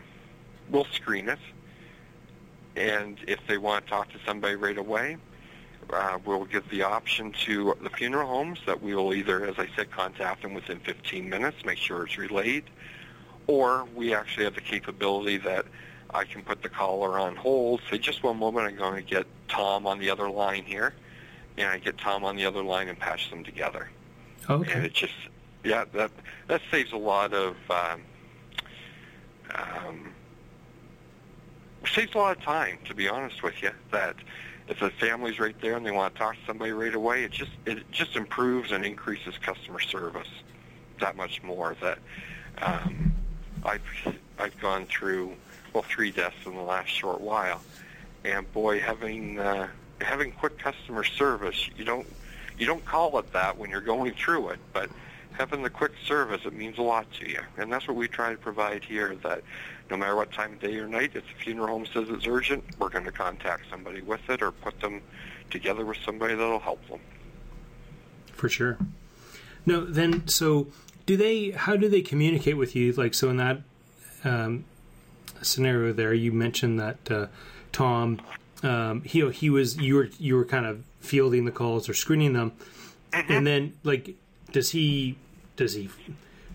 we'll 0.69 0.85
screen 0.85 1.27
it. 1.29 1.39
And 2.75 3.17
if 3.27 3.39
they 3.47 3.57
want 3.57 3.85
to 3.85 3.89
talk 3.89 4.09
to 4.13 4.19
somebody 4.25 4.55
right 4.55 4.77
away, 4.77 5.17
uh, 5.91 6.17
we'll 6.25 6.45
give 6.45 6.67
the 6.69 6.83
option 6.83 7.31
to 7.45 7.75
the 7.81 7.89
funeral 7.89 8.27
homes 8.27 8.59
that 8.65 8.81
we 8.81 8.95
will 8.95 9.13
either, 9.13 9.45
as 9.45 9.59
I 9.59 9.67
said, 9.75 9.91
contact 9.91 10.41
them 10.41 10.53
within 10.53 10.79
15 10.79 11.29
minutes, 11.29 11.57
make 11.65 11.77
sure 11.77 12.05
it's 12.05 12.17
relayed, 12.17 12.63
or 13.47 13.85
we 13.95 14.13
actually 14.13 14.45
have 14.45 14.55
the 14.55 14.61
capability 14.61 15.37
that 15.37 15.65
I 16.13 16.25
can 16.25 16.43
put 16.43 16.61
the 16.61 16.69
caller 16.69 17.19
on 17.19 17.35
hold. 17.35 17.81
Say 17.89 17.97
just 17.97 18.23
one 18.23 18.37
moment. 18.37 18.67
I'm 18.67 18.75
going 18.75 18.95
to 18.95 19.09
get 19.09 19.25
Tom 19.47 19.87
on 19.87 19.99
the 19.99 20.09
other 20.09 20.29
line 20.29 20.63
here, 20.63 20.93
and 21.57 21.67
I 21.67 21.79
get 21.79 21.97
Tom 21.97 22.23
on 22.23 22.35
the 22.35 22.45
other 22.45 22.63
line 22.63 22.87
and 22.87 22.97
patch 22.97 23.29
them 23.29 23.43
together. 23.43 23.89
Okay. 24.49 24.71
And 24.71 24.85
it 24.85 24.93
just, 24.93 25.13
yeah, 25.63 25.85
that 25.93 26.11
that 26.47 26.61
saves 26.69 26.91
a 26.91 26.97
lot 26.97 27.33
of, 27.33 27.55
um, 27.69 28.01
um, 29.55 30.09
saves 31.93 32.13
a 32.13 32.17
lot 32.17 32.37
of 32.37 32.43
time. 32.43 32.77
To 32.85 32.93
be 32.93 33.09
honest 33.09 33.41
with 33.41 33.61
you, 33.63 33.71
that 33.91 34.15
if 34.67 34.79
the 34.79 34.91
family's 34.91 35.39
right 35.39 35.59
there 35.61 35.75
and 35.75 35.85
they 35.85 35.91
want 35.91 36.13
to 36.13 36.19
talk 36.19 36.35
to 36.35 36.41
somebody 36.45 36.71
right 36.71 36.93
away, 36.93 37.23
it 37.23 37.31
just 37.31 37.51
it 37.65 37.89
just 37.91 38.15
improves 38.15 38.71
and 38.71 38.85
increases 38.85 39.33
customer 39.41 39.79
service 39.79 40.29
that 40.99 41.15
much 41.15 41.41
more. 41.41 41.75
That 41.81 41.97
um, 42.61 43.13
I've 43.63 43.81
I've 44.37 44.59
gone 44.59 44.85
through 44.85 45.33
well 45.73 45.83
three 45.83 46.11
deaths 46.11 46.35
in 46.45 46.55
the 46.55 46.61
last 46.61 46.89
short 46.89 47.21
while, 47.21 47.61
and 48.23 48.51
boy, 48.53 48.79
having 48.79 49.39
uh, 49.39 49.67
having 50.01 50.31
quick 50.31 50.57
customer 50.57 51.03
service, 51.03 51.69
you 51.75 51.85
don't 51.85 52.07
you 52.57 52.65
don't 52.65 52.85
call 52.85 53.17
it 53.19 53.31
that 53.33 53.57
when 53.57 53.69
you're 53.69 53.81
going 53.81 54.13
through 54.13 54.49
it, 54.49 54.59
but 54.71 54.89
having 55.33 55.63
the 55.63 55.69
quick 55.69 55.91
service, 56.05 56.41
it 56.45 56.53
means 56.53 56.77
a 56.77 56.81
lot 56.81 57.11
to 57.13 57.27
you. 57.27 57.41
And 57.57 57.71
that's 57.71 57.87
what 57.87 57.97
we 57.97 58.07
try 58.07 58.31
to 58.31 58.37
provide 58.37 58.83
here, 58.83 59.15
that 59.23 59.41
no 59.89 59.97
matter 59.97 60.15
what 60.15 60.31
time 60.31 60.53
of 60.53 60.59
day 60.59 60.75
or 60.77 60.87
night, 60.87 61.11
if 61.15 61.23
the 61.23 61.43
funeral 61.43 61.67
home 61.67 61.85
says 61.85 62.07
it's 62.09 62.27
urgent, 62.27 62.63
we're 62.79 62.89
going 62.89 63.05
to 63.05 63.11
contact 63.11 63.63
somebody 63.69 64.01
with 64.01 64.21
it 64.29 64.41
or 64.41 64.51
put 64.51 64.79
them 64.79 65.01
together 65.49 65.85
with 65.85 65.97
somebody 66.05 66.35
that'll 66.35 66.59
help 66.59 66.87
them. 66.87 66.99
For 68.31 68.49
sure. 68.49 68.77
No, 69.65 69.85
then, 69.85 70.27
so 70.27 70.67
do 71.05 71.17
they, 71.17 71.51
how 71.51 71.75
do 71.75 71.89
they 71.89 72.01
communicate 72.01 72.57
with 72.57 72.75
you? 72.75 72.91
Like, 72.93 73.13
so 73.13 73.29
in 73.29 73.37
that 73.37 73.61
um, 74.23 74.65
scenario 75.41 75.93
there, 75.93 76.13
you 76.13 76.31
mentioned 76.31 76.79
that 76.79 77.11
uh, 77.11 77.27
Tom, 77.71 78.21
um, 78.61 79.01
he, 79.01 79.29
he 79.31 79.49
was, 79.49 79.77
you 79.77 79.95
were, 79.95 80.09
you 80.19 80.35
were 80.35 80.45
kind 80.45 80.65
of 80.65 80.83
fielding 80.99 81.45
the 81.45 81.51
calls 81.51 81.89
or 81.89 81.93
screening 81.93 82.33
them. 82.33 82.53
And 83.13 83.45
then, 83.45 83.73
like, 83.83 84.15
does 84.51 84.71
he 84.71 85.17
does 85.55 85.73
he 85.73 85.89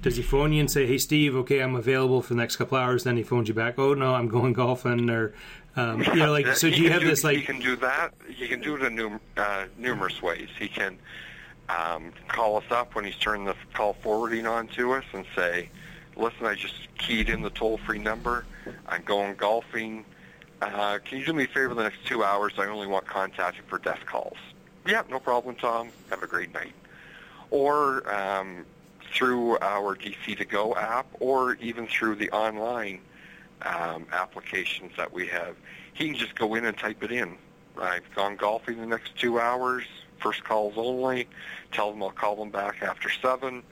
does 0.02 0.16
he 0.16 0.22
phone 0.22 0.52
you 0.52 0.60
and 0.60 0.70
say, 0.70 0.86
"Hey, 0.86 0.98
Steve, 0.98 1.36
okay, 1.36 1.60
I'm 1.60 1.74
available 1.74 2.22
for 2.22 2.34
the 2.34 2.40
next 2.40 2.56
couple 2.56 2.78
hours"? 2.78 3.04
Then 3.04 3.16
he 3.16 3.22
phones 3.22 3.48
you 3.48 3.54
back, 3.54 3.78
"Oh 3.78 3.94
no, 3.94 4.14
I'm 4.14 4.28
going 4.28 4.54
golfing," 4.54 5.10
or 5.10 5.34
um, 5.76 6.02
you 6.02 6.16
know, 6.16 6.32
like 6.32 6.46
so. 6.56 6.70
Do 6.70 6.82
you 6.82 6.90
have 6.90 7.02
do, 7.02 7.06
this 7.06 7.24
like? 7.24 7.36
He 7.36 7.44
can 7.44 7.60
do 7.60 7.76
that. 7.76 8.14
He 8.28 8.48
can 8.48 8.60
do 8.60 8.76
it 8.76 8.82
in 8.82 8.94
num- 8.94 9.20
uh, 9.36 9.66
numerous 9.76 10.22
ways. 10.22 10.48
He 10.58 10.68
can 10.68 10.98
um, 11.68 12.12
call 12.28 12.56
us 12.56 12.64
up 12.70 12.94
when 12.94 13.04
he's 13.04 13.16
turned 13.16 13.46
the 13.46 13.54
call 13.74 13.94
forwarding 13.94 14.46
on 14.46 14.68
to 14.68 14.92
us 14.92 15.04
and 15.12 15.24
say, 15.36 15.70
"Listen, 16.18 16.46
I 16.46 16.54
just 16.54 16.74
keyed 16.98 17.28
in 17.28 17.40
the 17.42 17.50
toll-free 17.50 17.98
number. 17.98 18.44
I'm 18.86 19.02
going 19.02 19.34
golfing. 19.36 20.04
Uh, 20.60 20.98
can 21.04 21.18
you 21.18 21.24
do 21.24 21.32
me 21.32 21.44
a 21.44 21.46
favor 21.46 21.72
the 21.72 21.84
next 21.84 22.04
two 22.04 22.24
hours? 22.24 22.52
I 22.58 22.66
only 22.66 22.86
want 22.86 23.06
contacting 23.06 23.64
for 23.68 23.78
death 23.78 24.04
calls." 24.04 24.36
Yeah, 24.86 25.02
no 25.08 25.18
problem, 25.20 25.54
Tom. 25.54 25.90
Have 26.10 26.22
a 26.22 26.26
great 26.26 26.52
night 26.52 26.72
or 27.50 28.12
um, 28.12 28.64
through 29.12 29.58
our 29.58 29.96
DC 29.96 30.36
to 30.36 30.44
Go 30.44 30.74
app, 30.74 31.06
or 31.20 31.54
even 31.54 31.86
through 31.86 32.16
the 32.16 32.30
online 32.30 33.00
um, 33.62 34.06
applications 34.12 34.92
that 34.96 35.12
we 35.12 35.26
have. 35.28 35.56
He 35.94 36.08
can 36.08 36.16
just 36.16 36.34
go 36.34 36.54
in 36.54 36.64
and 36.64 36.76
type 36.76 37.02
it 37.02 37.10
in. 37.10 37.36
I've 37.80 38.12
gone 38.14 38.36
golfing 38.36 38.78
the 38.78 38.86
next 38.86 39.16
two 39.16 39.40
hours, 39.40 39.84
first 40.20 40.44
calls 40.44 40.74
only. 40.76 41.28
Tell 41.72 41.90
them 41.90 42.02
I'll 42.02 42.10
call 42.10 42.36
them 42.36 42.50
back 42.50 42.82
after 42.82 43.10
seven, 43.10 43.62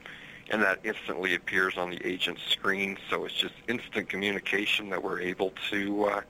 and 0.50 0.62
that 0.62 0.80
instantly 0.84 1.34
appears 1.34 1.76
on 1.76 1.90
the 1.90 2.06
agent's 2.06 2.42
screen. 2.42 2.96
So 3.10 3.24
it's 3.24 3.34
just 3.34 3.54
instant 3.68 4.08
communication 4.08 4.90
that 4.90 5.02
we're 5.02 5.20
able 5.20 5.52
to. 5.70 6.04
Uh, 6.04 6.20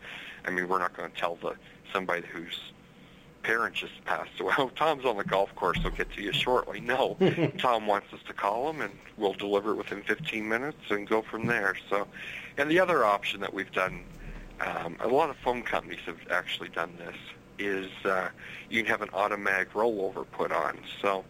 I 0.45 0.51
mean, 0.51 0.69
we're 0.69 0.79
not 0.79 0.97
going 0.97 1.11
to 1.11 1.17
tell 1.17 1.37
the 1.37 1.55
somebody 1.93 2.27
who's 2.27 2.73
parent 3.43 3.75
just 3.75 4.05
passed 4.05 4.41
away. 4.41 4.55
Oh, 4.59 4.71
Tom's 4.75 5.05
on 5.05 5.17
the 5.17 5.25
golf 5.25 5.55
course. 5.55 5.79
He'll 5.79 5.91
get 5.91 6.13
to 6.15 6.23
you 6.23 6.33
shortly. 6.33 6.81
No, 6.81 7.17
Tom 7.59 7.87
wants 7.87 8.13
us 8.13 8.21
to 8.27 8.33
call 8.33 8.69
him, 8.71 8.81
and 8.81 8.93
we'll 9.17 9.35
deliver 9.35 9.73
it 9.73 9.77
within 9.77 10.03
15 10.03 10.49
minutes 10.49 10.79
and 10.91 11.07
go 11.07 11.23
from 11.23 11.47
there. 11.47 11.77
So, 11.89 12.09
and 12.59 12.71
the 12.71 12.81
other 12.81 13.05
option 13.05 13.41
that 13.41 13.55
we've 13.55 13.71
done, 13.73 14.03
um, 14.61 14.97
a 15.01 15.09
lot 15.09 15.31
of 15.31 15.37
phone 15.37 15.63
companies 15.63 16.01
have 16.07 16.19
actually 16.31 16.71
done 16.71 16.93
this, 16.99 17.17
is 17.59 17.91
uh, 18.05 18.29
you 18.69 18.83
can 18.83 18.91
have 18.91 19.03
an 19.03 19.11
automatic 19.13 19.73
rollover 19.75 20.27
put 20.33 20.51
on. 20.51 20.79
So, 21.01 21.25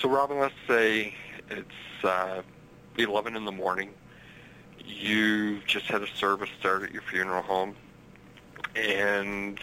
so 0.00 0.08
Robin, 0.08 0.38
let's 0.38 0.54
say 0.68 1.14
it's 1.50 2.04
uh, 2.04 2.42
11 2.96 3.36
in 3.36 3.44
the 3.44 3.52
morning. 3.52 3.90
You 4.84 5.60
just 5.66 5.86
had 5.86 6.02
a 6.02 6.06
service 6.06 6.50
start 6.58 6.82
at 6.82 6.92
your 6.92 7.02
funeral 7.02 7.42
home, 7.42 7.74
and 8.74 9.58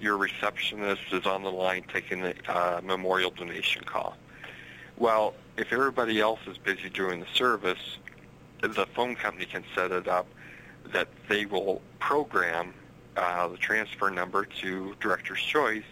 your 0.00 0.16
receptionist 0.16 1.02
is 1.12 1.26
on 1.26 1.42
the 1.42 1.50
line 1.50 1.84
taking 1.92 2.20
the 2.20 2.34
uh, 2.48 2.80
memorial 2.82 3.30
donation 3.30 3.82
call. 3.84 4.16
Well, 4.96 5.34
if 5.56 5.72
everybody 5.72 6.20
else 6.20 6.40
is 6.46 6.58
busy 6.58 6.88
doing 6.88 7.20
the 7.20 7.26
service, 7.34 7.98
the 8.60 8.86
phone 8.94 9.14
company 9.14 9.46
can 9.46 9.64
set 9.74 9.92
it 9.92 10.08
up 10.08 10.26
that 10.92 11.08
they 11.28 11.46
will 11.46 11.82
program 11.98 12.72
uh, 13.16 13.48
the 13.48 13.56
transfer 13.56 14.10
number 14.10 14.44
to 14.44 14.94
director's 15.00 15.40
choice, 15.40 15.84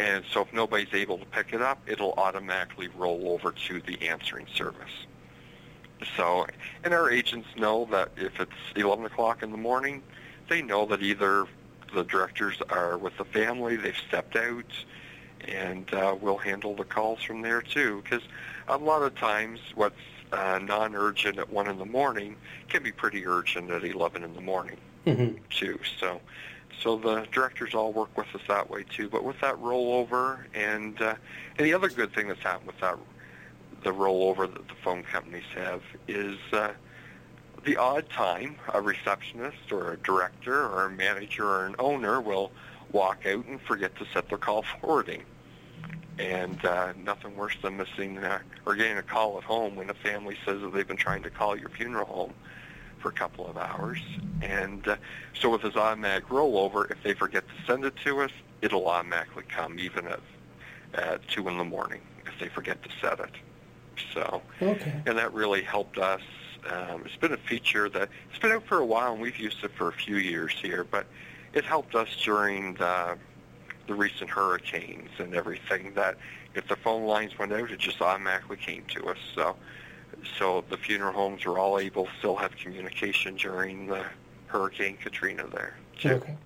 and 0.00 0.24
so 0.32 0.40
if 0.40 0.52
nobody's 0.54 0.94
able 0.94 1.18
to 1.18 1.26
pick 1.26 1.52
it 1.52 1.60
up, 1.60 1.78
it'll 1.86 2.14
automatically 2.14 2.88
roll 2.96 3.28
over 3.28 3.52
to 3.52 3.82
the 3.82 4.08
answering 4.08 4.46
service. 4.54 5.06
So, 6.16 6.46
and 6.82 6.94
our 6.94 7.10
agents 7.10 7.48
know 7.58 7.86
that 7.90 8.08
if 8.16 8.40
it's 8.40 8.50
11 8.76 9.04
o'clock 9.04 9.42
in 9.42 9.50
the 9.50 9.58
morning, 9.58 10.02
they 10.48 10.62
know 10.62 10.86
that 10.86 11.02
either 11.02 11.44
the 11.94 12.04
directors 12.04 12.56
are 12.70 12.96
with 12.96 13.14
the 13.18 13.26
family. 13.26 13.76
They've 13.76 13.94
stepped 14.08 14.36
out, 14.36 14.72
and 15.46 15.92
uh, 15.92 16.16
we'll 16.18 16.38
handle 16.38 16.74
the 16.74 16.84
calls 16.84 17.22
from 17.22 17.42
there 17.42 17.60
too. 17.60 18.00
Because 18.02 18.22
a 18.68 18.78
lot 18.78 19.02
of 19.02 19.14
times, 19.16 19.60
what's 19.74 20.00
uh, 20.32 20.60
non-urgent 20.62 21.38
at 21.38 21.50
one 21.50 21.68
in 21.68 21.76
the 21.76 21.84
morning 21.84 22.36
can 22.70 22.82
be 22.82 22.90
pretty 22.90 23.26
urgent 23.26 23.70
at 23.70 23.84
11 23.84 24.24
in 24.24 24.32
the 24.32 24.40
morning 24.40 24.78
mm-hmm. 25.04 25.36
too. 25.50 25.78
So, 25.98 26.22
so 26.82 26.96
the 26.96 27.26
directors 27.32 27.74
all 27.74 27.92
work 27.92 28.16
with 28.16 28.26
us 28.34 28.42
that 28.48 28.70
way 28.70 28.84
too. 28.84 29.08
But 29.08 29.24
with 29.24 29.40
that 29.40 29.56
rollover, 29.56 30.44
and 30.54 31.00
uh, 31.00 31.14
and 31.58 31.66
the 31.66 31.74
other 31.74 31.88
good 31.88 32.14
thing 32.14 32.28
that's 32.28 32.42
happened 32.42 32.68
with 32.68 32.80
that 32.80 32.98
the 33.82 33.92
rollover 33.92 34.52
that 34.52 34.68
the 34.68 34.74
phone 34.82 35.02
companies 35.02 35.44
have 35.54 35.82
is. 36.08 36.38
Uh, 36.52 36.72
the 37.64 37.76
odd 37.76 38.08
time, 38.08 38.56
a 38.72 38.80
receptionist 38.80 39.70
or 39.70 39.92
a 39.92 39.96
director 39.98 40.66
or 40.66 40.86
a 40.86 40.90
manager 40.90 41.46
or 41.46 41.66
an 41.66 41.76
owner 41.78 42.20
will 42.20 42.52
walk 42.92 43.26
out 43.26 43.44
and 43.46 43.60
forget 43.60 43.94
to 43.96 44.06
set 44.12 44.28
their 44.28 44.38
call 44.38 44.62
forwarding. 44.80 45.24
And 46.18 46.62
uh, 46.64 46.92
nothing 47.02 47.36
worse 47.36 47.56
than 47.62 47.76
missing 47.76 48.18
uh, 48.18 48.40
or 48.66 48.74
getting 48.76 48.98
a 48.98 49.02
call 49.02 49.38
at 49.38 49.44
home 49.44 49.76
when 49.76 49.88
a 49.88 49.94
family 49.94 50.36
says 50.44 50.60
that 50.60 50.72
they've 50.72 50.86
been 50.86 50.96
trying 50.96 51.22
to 51.22 51.30
call 51.30 51.56
your 51.56 51.70
funeral 51.70 52.06
home 52.06 52.34
for 53.00 53.08
a 53.08 53.12
couple 53.12 53.46
of 53.46 53.56
hours. 53.56 53.98
And 54.42 54.86
uh, 54.86 54.96
so 55.40 55.50
with 55.50 55.62
this 55.62 55.76
automatic 55.76 56.28
rollover, 56.28 56.90
if 56.90 57.02
they 57.02 57.14
forget 57.14 57.44
to 57.46 57.66
send 57.66 57.84
it 57.84 57.94
to 58.04 58.20
us, 58.20 58.30
it'll 58.62 58.86
automatically 58.86 59.44
come 59.48 59.78
even 59.78 60.06
at, 60.06 60.20
at 60.94 61.28
2 61.28 61.48
in 61.48 61.58
the 61.58 61.64
morning 61.64 62.00
if 62.26 62.38
they 62.38 62.48
forget 62.48 62.82
to 62.82 62.90
set 63.00 63.20
it. 63.20 63.32
So, 64.14 64.42
okay. 64.62 65.02
and 65.06 65.18
that 65.18 65.32
really 65.34 65.62
helped 65.62 65.98
us 65.98 66.22
um, 66.68 67.02
it's 67.04 67.16
been 67.16 67.32
a 67.32 67.38
feature 67.38 67.88
that 67.88 68.08
it's 68.28 68.38
been 68.38 68.52
out 68.52 68.64
for 68.66 68.78
a 68.78 68.84
while, 68.84 69.12
and 69.12 69.22
we've 69.22 69.38
used 69.38 69.62
it 69.64 69.72
for 69.72 69.88
a 69.88 69.92
few 69.92 70.16
years 70.16 70.52
here. 70.52 70.84
But 70.84 71.06
it 71.52 71.64
helped 71.64 71.94
us 71.94 72.08
during 72.22 72.74
the, 72.74 73.16
the 73.86 73.94
recent 73.94 74.30
hurricanes 74.30 75.10
and 75.18 75.34
everything. 75.34 75.94
That 75.94 76.16
if 76.54 76.68
the 76.68 76.76
phone 76.76 77.04
lines 77.04 77.38
went 77.38 77.52
out, 77.52 77.70
it 77.70 77.78
just 77.78 78.00
automatically 78.00 78.56
came 78.56 78.84
to 78.94 79.06
us. 79.06 79.18
So, 79.34 79.56
so 80.38 80.64
the 80.68 80.76
funeral 80.76 81.12
homes 81.12 81.44
were 81.44 81.58
all 81.58 81.78
able 81.78 82.06
to 82.06 82.10
still 82.18 82.36
have 82.36 82.56
communication 82.56 83.36
during 83.36 83.86
the 83.86 84.04
Hurricane 84.46 84.96
Katrina 84.96 85.46
there. 85.48 85.76
Too. 85.98 86.10
Okay. 86.10 86.36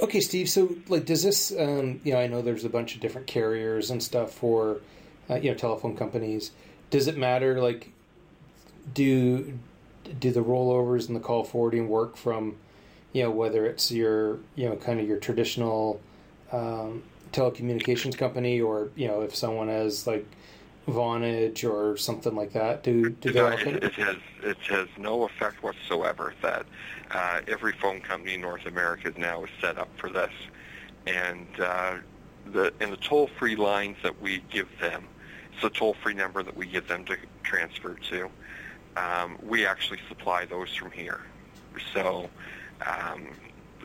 Okay, 0.00 0.20
Steve. 0.20 0.48
So, 0.48 0.76
like, 0.88 1.04
does 1.04 1.22
this? 1.22 1.52
Um, 1.52 2.00
you 2.04 2.12
know, 2.12 2.20
I 2.20 2.26
know 2.26 2.40
there's 2.40 2.64
a 2.64 2.70
bunch 2.70 2.94
of 2.94 3.00
different 3.00 3.26
carriers 3.26 3.90
and 3.90 4.02
stuff 4.02 4.32
for, 4.32 4.80
uh, 5.28 5.34
you 5.34 5.50
know, 5.50 5.56
telephone 5.56 5.96
companies. 5.96 6.52
Does 6.88 7.06
it 7.06 7.18
matter? 7.18 7.60
Like, 7.60 7.90
do 8.94 9.58
do 10.18 10.30
the 10.30 10.42
rollovers 10.42 11.06
and 11.06 11.16
the 11.16 11.20
call 11.20 11.44
forwarding 11.44 11.88
work 11.88 12.16
from 12.16 12.56
you 13.12 13.22
know 13.22 13.30
whether 13.30 13.66
it's 13.66 13.90
your 13.90 14.38
you 14.54 14.68
know 14.68 14.76
kind 14.76 15.00
of 15.00 15.06
your 15.06 15.18
traditional 15.18 16.00
um, 16.52 17.02
telecommunications 17.32 18.16
company 18.16 18.60
or 18.60 18.88
you 18.96 19.06
know 19.06 19.20
if 19.20 19.34
someone 19.34 19.68
has 19.68 20.06
like 20.06 20.26
Vonage 20.90 21.68
or 21.68 21.96
something 21.96 22.34
like 22.34 22.52
that 22.52 22.82
do 22.82 23.10
do 23.10 23.32
no, 23.32 23.46
it, 23.48 23.66
it, 23.66 23.92
has 23.94 24.16
it 24.42 24.56
has 24.68 24.88
no 24.98 25.24
effect 25.24 25.62
whatsoever 25.62 26.34
that 26.42 26.66
uh, 27.10 27.40
every 27.48 27.72
phone 27.72 28.00
company 28.00 28.34
in 28.34 28.40
North 28.40 28.66
America 28.66 29.12
now 29.16 29.44
is 29.44 29.50
set 29.60 29.78
up 29.78 29.88
for 29.98 30.10
this 30.10 30.32
and 31.06 31.46
uh, 31.60 31.96
the 32.52 32.72
and 32.80 32.92
the 32.92 32.96
toll 32.98 33.28
free 33.38 33.56
lines 33.56 33.96
that 34.02 34.20
we 34.20 34.42
give 34.50 34.68
them 34.80 35.06
it's 35.54 35.64
a 35.64 35.70
toll 35.70 35.94
free 36.02 36.14
number 36.14 36.42
that 36.42 36.56
we 36.56 36.66
give 36.66 36.86
them 36.88 37.04
to 37.04 37.16
transfer 37.42 37.94
to 38.10 38.30
um, 38.96 39.38
we 39.42 39.66
actually 39.66 40.00
supply 40.08 40.44
those 40.44 40.74
from 40.74 40.90
here. 40.90 41.20
So 41.94 42.28
um, 42.86 43.28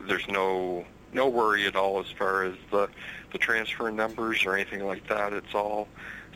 there's 0.06 0.26
no 0.28 0.84
no 1.12 1.28
worry 1.28 1.66
at 1.66 1.76
all 1.76 2.00
as 2.00 2.10
far 2.18 2.44
as 2.44 2.54
the 2.70 2.88
the 3.32 3.38
transfer 3.38 3.90
numbers 3.90 4.44
or 4.44 4.54
anything 4.54 4.86
like 4.86 5.06
that. 5.08 5.32
It's 5.32 5.54
all 5.54 5.88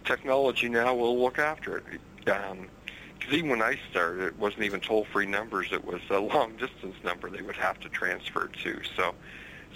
technology 0.04 0.68
now 0.68 0.94
will 0.94 1.18
look 1.20 1.38
after 1.38 1.78
it. 1.78 2.28
Um, 2.30 2.68
even 3.30 3.50
when 3.50 3.62
I 3.62 3.78
started, 3.90 4.24
it 4.24 4.38
wasn't 4.38 4.64
even 4.64 4.80
toll-free 4.80 5.26
numbers. 5.26 5.68
It 5.72 5.84
was 5.84 6.00
a 6.10 6.18
long-distance 6.20 6.96
number 7.04 7.30
they 7.30 7.42
would 7.42 7.56
have 7.56 7.78
to 7.80 7.88
transfer 7.88 8.48
to. 8.62 8.80
So, 8.96 9.14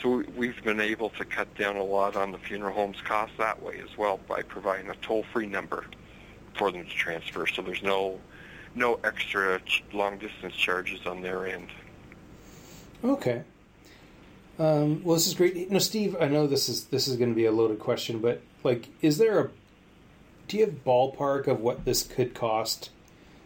so 0.02 0.24
we've 0.36 0.62
been 0.64 0.80
able 0.80 1.10
to 1.10 1.24
cut 1.24 1.54
down 1.56 1.76
a 1.76 1.82
lot 1.82 2.16
on 2.16 2.32
the 2.32 2.38
funeral 2.38 2.74
homes 2.74 3.00
cost 3.02 3.32
that 3.38 3.62
way 3.62 3.80
as 3.82 3.96
well 3.96 4.18
by 4.28 4.42
providing 4.42 4.90
a 4.90 4.96
toll-free 4.96 5.46
number 5.46 5.84
for 6.54 6.70
them 6.70 6.84
to 6.84 6.90
transfer. 6.90 7.46
So 7.46 7.62
there's 7.62 7.82
no 7.82 8.20
no 8.76 8.98
extra 9.04 9.60
long-distance 9.92 10.54
charges 10.54 11.06
on 11.06 11.22
their 11.22 11.46
end. 11.46 11.68
Okay. 13.04 13.44
Um, 14.58 15.02
well, 15.04 15.14
this 15.14 15.28
is 15.28 15.34
great. 15.34 15.70
No, 15.70 15.78
Steve, 15.78 16.16
I 16.20 16.26
know 16.26 16.46
this 16.46 16.68
is 16.68 16.86
this 16.86 17.06
is 17.06 17.16
going 17.16 17.30
to 17.30 17.34
be 17.34 17.44
a 17.44 17.52
loaded 17.52 17.78
question, 17.78 18.18
but 18.20 18.40
like, 18.62 18.88
is 19.02 19.18
there 19.18 19.38
a 19.38 19.50
do 20.48 20.58
you 20.58 20.66
have 20.66 20.84
ballpark 20.84 21.46
of 21.46 21.60
what 21.60 21.84
this 21.84 22.02
could 22.02 22.34
cost 22.34 22.90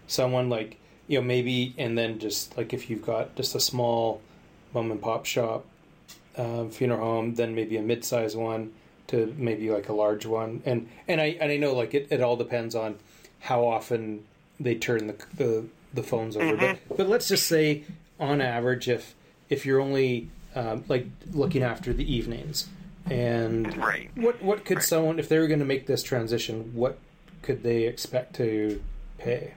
someone? 0.07 0.49
Like, 0.49 0.79
you 1.07 1.19
know, 1.19 1.25
maybe, 1.25 1.75
and 1.79 1.97
then 1.97 2.19
just 2.19 2.57
like 2.57 2.73
if 2.73 2.91
you've 2.91 3.05
got 3.05 3.35
just 3.37 3.55
a 3.55 3.61
small 3.61 4.21
mom 4.75 4.91
and 4.91 5.01
pop 5.01 5.27
shop 5.27 5.65
uh, 6.37 6.67
funeral 6.67 7.01
home, 7.01 7.35
then 7.35 7.55
maybe 7.55 7.77
a 7.77 7.83
mid-sized 7.83 8.37
one 8.37 8.73
to 9.09 9.35
maybe 9.37 9.71
like 9.71 9.89
a 9.89 9.93
large 9.93 10.27
one, 10.27 10.63
and 10.65 10.89
and 11.07 11.21
I 11.21 11.37
and 11.41 11.51
I 11.51 11.57
know 11.57 11.75
like 11.75 11.95
it, 11.95 12.09
it 12.11 12.21
all 12.21 12.37
depends 12.37 12.75
on 12.75 12.97
how 13.41 13.65
often 13.65 14.25
they 14.61 14.75
turn 14.75 15.07
the 15.07 15.17
the, 15.35 15.65
the 15.95 16.03
phones 16.03 16.37
over, 16.37 16.57
mm-hmm. 16.57 16.79
but 16.89 16.97
but 16.97 17.09
let's 17.09 17.29
just 17.29 17.47
say 17.47 17.85
on 18.21 18.41
average, 18.41 18.89
if 18.89 19.15
if 19.49 19.65
you're 19.65 19.81
only 19.81 20.29
um, 20.55 20.85
like 20.89 21.07
looking 21.33 21.63
after 21.63 21.93
the 21.93 22.11
evenings. 22.13 22.69
And 23.11 23.77
right. 23.79 24.11
what 24.15 24.43
what 24.43 24.65
could 24.65 24.79
right. 24.79 24.85
someone, 24.85 25.19
if 25.19 25.29
they 25.29 25.39
were 25.39 25.47
going 25.47 25.61
to 25.61 25.65
make 25.65 25.87
this 25.87 26.03
transition, 26.03 26.73
what 26.75 26.99
could 27.43 27.63
they 27.63 27.85
expect 27.85 28.37
to 28.37 28.83
pay? 29.19 29.55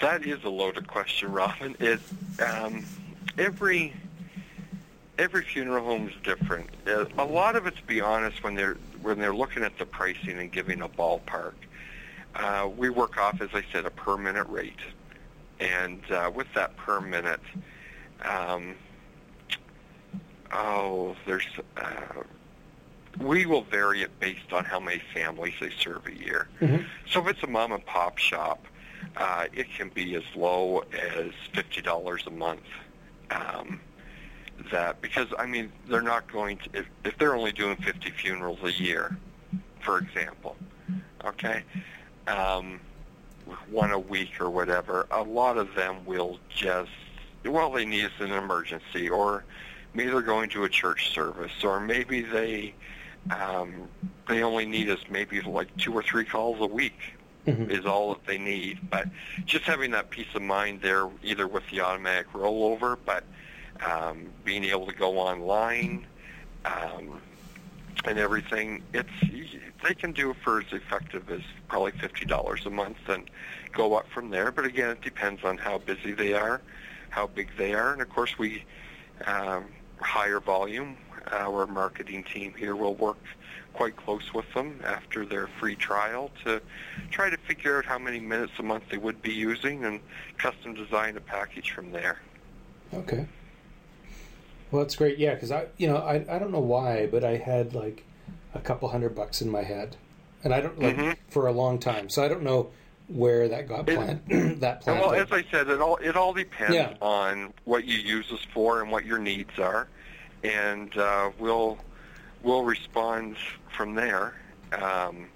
That 0.00 0.24
is 0.24 0.42
a 0.44 0.48
loaded 0.48 0.86
question, 0.86 1.32
Robin. 1.32 1.76
It 1.80 2.00
um, 2.40 2.84
every 3.38 3.92
every 5.18 5.42
funeral 5.42 5.84
home 5.84 6.08
is 6.08 6.14
different. 6.22 6.68
Uh, 6.86 7.06
a 7.18 7.24
lot 7.24 7.56
of 7.56 7.66
it, 7.66 7.76
to 7.76 7.82
be 7.82 8.00
honest, 8.00 8.42
when 8.42 8.54
they're 8.54 8.76
when 9.02 9.18
they're 9.18 9.34
looking 9.34 9.62
at 9.62 9.78
the 9.78 9.86
pricing 9.86 10.38
and 10.38 10.50
giving 10.50 10.82
a 10.82 10.88
ballpark, 10.88 11.54
uh, 12.34 12.68
we 12.76 12.90
work 12.90 13.18
off, 13.18 13.40
as 13.40 13.50
I 13.52 13.64
said, 13.72 13.86
a 13.86 13.90
per 13.90 14.16
minute 14.16 14.48
rate, 14.48 14.80
and 15.60 16.00
uh, 16.10 16.30
with 16.34 16.52
that 16.54 16.76
per 16.76 17.00
minute, 17.00 17.40
um, 18.22 18.74
oh, 20.52 21.16
there's, 21.26 21.46
uh, 21.76 22.22
we 23.20 23.46
will 23.46 23.62
vary 23.62 24.02
it 24.02 24.18
based 24.20 24.52
on 24.52 24.64
how 24.64 24.78
many 24.80 25.00
families 25.14 25.54
they 25.60 25.70
serve 25.70 26.06
a 26.06 26.14
year. 26.14 26.48
Mm-hmm. 26.60 26.84
So 27.10 27.20
if 27.20 27.28
it's 27.28 27.42
a 27.42 27.46
mom 27.46 27.72
and 27.72 27.84
pop 27.84 28.18
shop, 28.18 28.64
uh, 29.16 29.46
it 29.52 29.66
can 29.76 29.88
be 29.88 30.14
as 30.14 30.24
low 30.34 30.84
as 31.14 31.30
fifty 31.52 31.80
dollars 31.80 32.24
a 32.26 32.30
month. 32.30 32.62
Um, 33.30 33.80
that 34.70 35.00
because 35.00 35.28
I 35.38 35.46
mean 35.46 35.70
they're 35.88 36.02
not 36.02 36.30
going 36.30 36.58
to 36.58 36.70
if, 36.74 36.86
if 37.04 37.18
they're 37.18 37.34
only 37.34 37.52
doing 37.52 37.76
fifty 37.76 38.10
funerals 38.10 38.58
a 38.62 38.72
year, 38.72 39.16
for 39.80 39.98
example, 39.98 40.56
okay, 41.24 41.62
um, 42.26 42.80
one 43.70 43.90
a 43.90 43.98
week 43.98 44.40
or 44.40 44.50
whatever. 44.50 45.06
A 45.10 45.22
lot 45.22 45.56
of 45.56 45.74
them 45.74 46.04
will 46.04 46.38
just 46.48 46.90
well, 47.44 47.70
they 47.70 47.84
need 47.84 48.06
us 48.06 48.12
in 48.18 48.32
an 48.32 48.42
emergency, 48.42 49.08
or 49.08 49.44
maybe 49.96 50.10
they're 50.10 50.22
going 50.22 50.50
to 50.50 50.64
a 50.64 50.68
church 50.68 51.12
service, 51.12 51.64
or 51.64 51.80
maybe 51.80 52.20
they 52.20 52.74
um, 53.30 53.88
they 54.28 54.42
only 54.42 54.66
need 54.66 54.88
us 54.90 55.00
maybe 55.10 55.40
like 55.40 55.74
two 55.76 55.92
or 55.92 56.02
three 56.02 56.24
calls 56.24 56.60
a 56.60 56.66
week 56.66 56.98
mm-hmm. 57.46 57.70
is 57.70 57.86
all 57.86 58.14
that 58.14 58.26
they 58.26 58.38
need. 58.38 58.78
But 58.90 59.08
just 59.44 59.64
having 59.64 59.90
that 59.92 60.10
peace 60.10 60.32
of 60.34 60.42
mind 60.42 60.82
there, 60.82 61.08
either 61.22 61.48
with 61.48 61.68
the 61.70 61.80
automatic 61.80 62.32
rollover, 62.32 62.96
but 63.04 63.24
um, 63.84 64.26
being 64.44 64.64
able 64.64 64.86
to 64.86 64.94
go 64.94 65.18
online 65.18 66.06
um, 66.64 67.20
and 68.04 68.18
everything, 68.18 68.82
it's 68.92 69.08
they 69.82 69.94
can 69.94 70.12
do 70.12 70.30
it 70.30 70.36
for 70.42 70.60
as 70.60 70.72
effective 70.72 71.30
as 71.30 71.42
probably 71.68 71.92
fifty 71.92 72.26
dollars 72.26 72.66
a 72.66 72.70
month 72.70 72.98
and 73.08 73.30
go 73.72 73.94
up 73.94 74.06
from 74.08 74.30
there. 74.30 74.52
But 74.52 74.66
again, 74.66 74.90
it 74.90 75.00
depends 75.00 75.42
on 75.42 75.58
how 75.58 75.78
busy 75.78 76.12
they 76.12 76.34
are 76.34 76.60
how 77.16 77.26
big 77.26 77.48
they 77.56 77.72
are. 77.72 77.94
And 77.94 78.02
of 78.02 78.10
course, 78.10 78.38
we 78.38 78.62
um, 79.26 79.64
higher 80.00 80.40
volume. 80.40 80.96
Our 81.30 81.66
marketing 81.66 82.24
team 82.24 82.54
here 82.56 82.76
will 82.76 82.94
work 82.94 83.18
quite 83.72 83.96
close 83.96 84.32
with 84.32 84.46
them 84.54 84.80
after 84.84 85.26
their 85.26 85.48
free 85.60 85.76
trial 85.76 86.30
to 86.44 86.62
try 87.10 87.28
to 87.28 87.36
figure 87.36 87.78
out 87.78 87.84
how 87.84 87.98
many 87.98 88.20
minutes 88.20 88.52
a 88.58 88.62
month 88.62 88.84
they 88.90 88.96
would 88.96 89.20
be 89.22 89.32
using 89.32 89.84
and 89.84 90.00
custom 90.38 90.72
design 90.74 91.16
a 91.16 91.20
package 91.20 91.72
from 91.72 91.90
there. 91.92 92.20
Okay. 92.94 93.26
Well, 94.70 94.82
that's 94.82 94.96
great. 94.96 95.18
Yeah, 95.18 95.34
because 95.34 95.52
I, 95.52 95.66
you 95.76 95.86
know, 95.86 95.98
I, 95.98 96.24
I 96.28 96.38
don't 96.38 96.52
know 96.52 96.60
why, 96.60 97.06
but 97.06 97.22
I 97.22 97.36
had 97.36 97.74
like 97.74 98.04
a 98.54 98.60
couple 98.60 98.88
hundred 98.88 99.14
bucks 99.14 99.42
in 99.42 99.50
my 99.50 99.62
head, 99.62 99.96
and 100.42 100.54
I 100.54 100.60
don't 100.60 100.80
like 100.80 100.96
mm-hmm. 100.96 101.12
for 101.28 101.46
a 101.46 101.52
long 101.52 101.78
time. 101.78 102.08
So 102.08 102.24
I 102.24 102.28
don't 102.28 102.42
know 102.42 102.70
where 103.08 103.48
that 103.48 103.68
got 103.68 103.86
planted. 103.86 104.60
that. 104.60 104.84
Well, 104.86 105.12
as 105.12 105.30
I 105.30 105.44
said, 105.50 105.68
it 105.68 105.80
all 105.80 105.96
it 105.96 106.16
all 106.16 106.32
depends 106.32 106.74
yeah. 106.74 106.94
on 107.00 107.52
what 107.64 107.84
you 107.84 107.98
use 107.98 108.30
this 108.30 108.44
for 108.52 108.82
and 108.82 108.90
what 108.90 109.04
your 109.04 109.18
needs 109.18 109.58
are, 109.58 109.88
and 110.42 110.96
uh, 110.96 111.30
we'll 111.38 111.78
we'll 112.42 112.64
respond 112.64 113.36
from 113.76 113.94
there. 113.94 114.34
Um, 114.72 115.28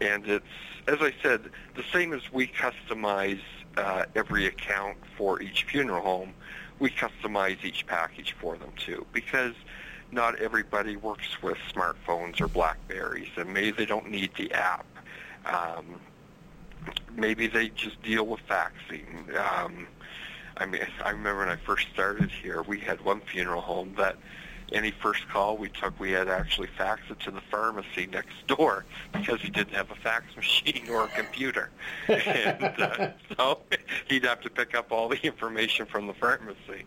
and 0.00 0.26
it's 0.26 0.44
as 0.86 0.98
I 1.00 1.12
said, 1.22 1.50
the 1.76 1.84
same 1.92 2.12
as 2.12 2.32
we 2.32 2.48
customize 2.48 3.40
uh, 3.76 4.04
every 4.14 4.46
account 4.46 4.98
for 5.16 5.40
each 5.40 5.64
funeral 5.64 6.02
home, 6.02 6.34
we 6.78 6.90
customize 6.90 7.64
each 7.64 7.86
package 7.86 8.34
for 8.40 8.56
them 8.56 8.72
too, 8.76 9.06
because 9.12 9.54
not 10.12 10.38
everybody 10.38 10.96
works 10.96 11.42
with 11.42 11.56
smartphones 11.72 12.40
or 12.40 12.48
Blackberries, 12.48 13.30
and 13.36 13.52
maybe 13.52 13.70
they 13.70 13.86
don't 13.86 14.10
need 14.10 14.30
the 14.36 14.52
app. 14.52 14.86
Um, 15.46 16.00
maybe 17.16 17.46
they 17.46 17.68
just 17.70 18.02
deal 18.02 18.26
with 18.26 18.40
faxing. 18.48 19.36
Um, 19.36 19.86
I 20.56 20.66
mean, 20.66 20.82
I 21.04 21.10
remember 21.10 21.40
when 21.40 21.48
I 21.48 21.56
first 21.56 21.88
started 21.92 22.30
here, 22.30 22.62
we 22.62 22.78
had 22.78 23.04
one 23.04 23.20
funeral 23.20 23.60
home 23.60 23.94
that 23.98 24.16
any 24.72 24.90
first 24.90 25.28
call 25.28 25.56
we 25.56 25.68
took, 25.68 25.98
we 26.00 26.12
had 26.12 26.28
actually 26.28 26.68
faxed 26.78 27.10
it 27.10 27.20
to 27.20 27.30
the 27.30 27.40
pharmacy 27.50 28.06
next 28.06 28.46
door 28.46 28.84
because 29.12 29.40
he 29.40 29.50
didn't 29.50 29.74
have 29.74 29.90
a 29.90 29.94
fax 29.96 30.24
machine 30.36 30.86
or 30.90 31.04
a 31.04 31.08
computer. 31.08 31.70
and 32.08 32.80
uh, 32.80 33.10
so 33.36 33.58
he'd 34.08 34.24
have 34.24 34.40
to 34.40 34.50
pick 34.50 34.74
up 34.74 34.90
all 34.92 35.08
the 35.08 35.20
information 35.24 35.86
from 35.86 36.06
the 36.06 36.14
pharmacy. 36.14 36.84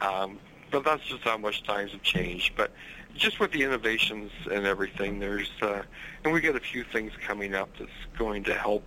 Um, 0.00 0.38
but 0.70 0.84
that's 0.84 1.04
just 1.04 1.22
how 1.22 1.38
much 1.38 1.62
times 1.62 1.92
have 1.92 2.02
changed. 2.02 2.52
But 2.56 2.72
just 3.14 3.40
with 3.40 3.52
the 3.52 3.62
innovations 3.62 4.30
and 4.50 4.66
everything, 4.66 5.20
there's, 5.20 5.50
uh, 5.62 5.82
and 6.24 6.32
we 6.32 6.40
got 6.40 6.56
a 6.56 6.60
few 6.60 6.84
things 6.84 7.12
coming 7.26 7.54
up 7.54 7.70
that's 7.78 7.90
going 8.18 8.44
to 8.44 8.54
help 8.54 8.84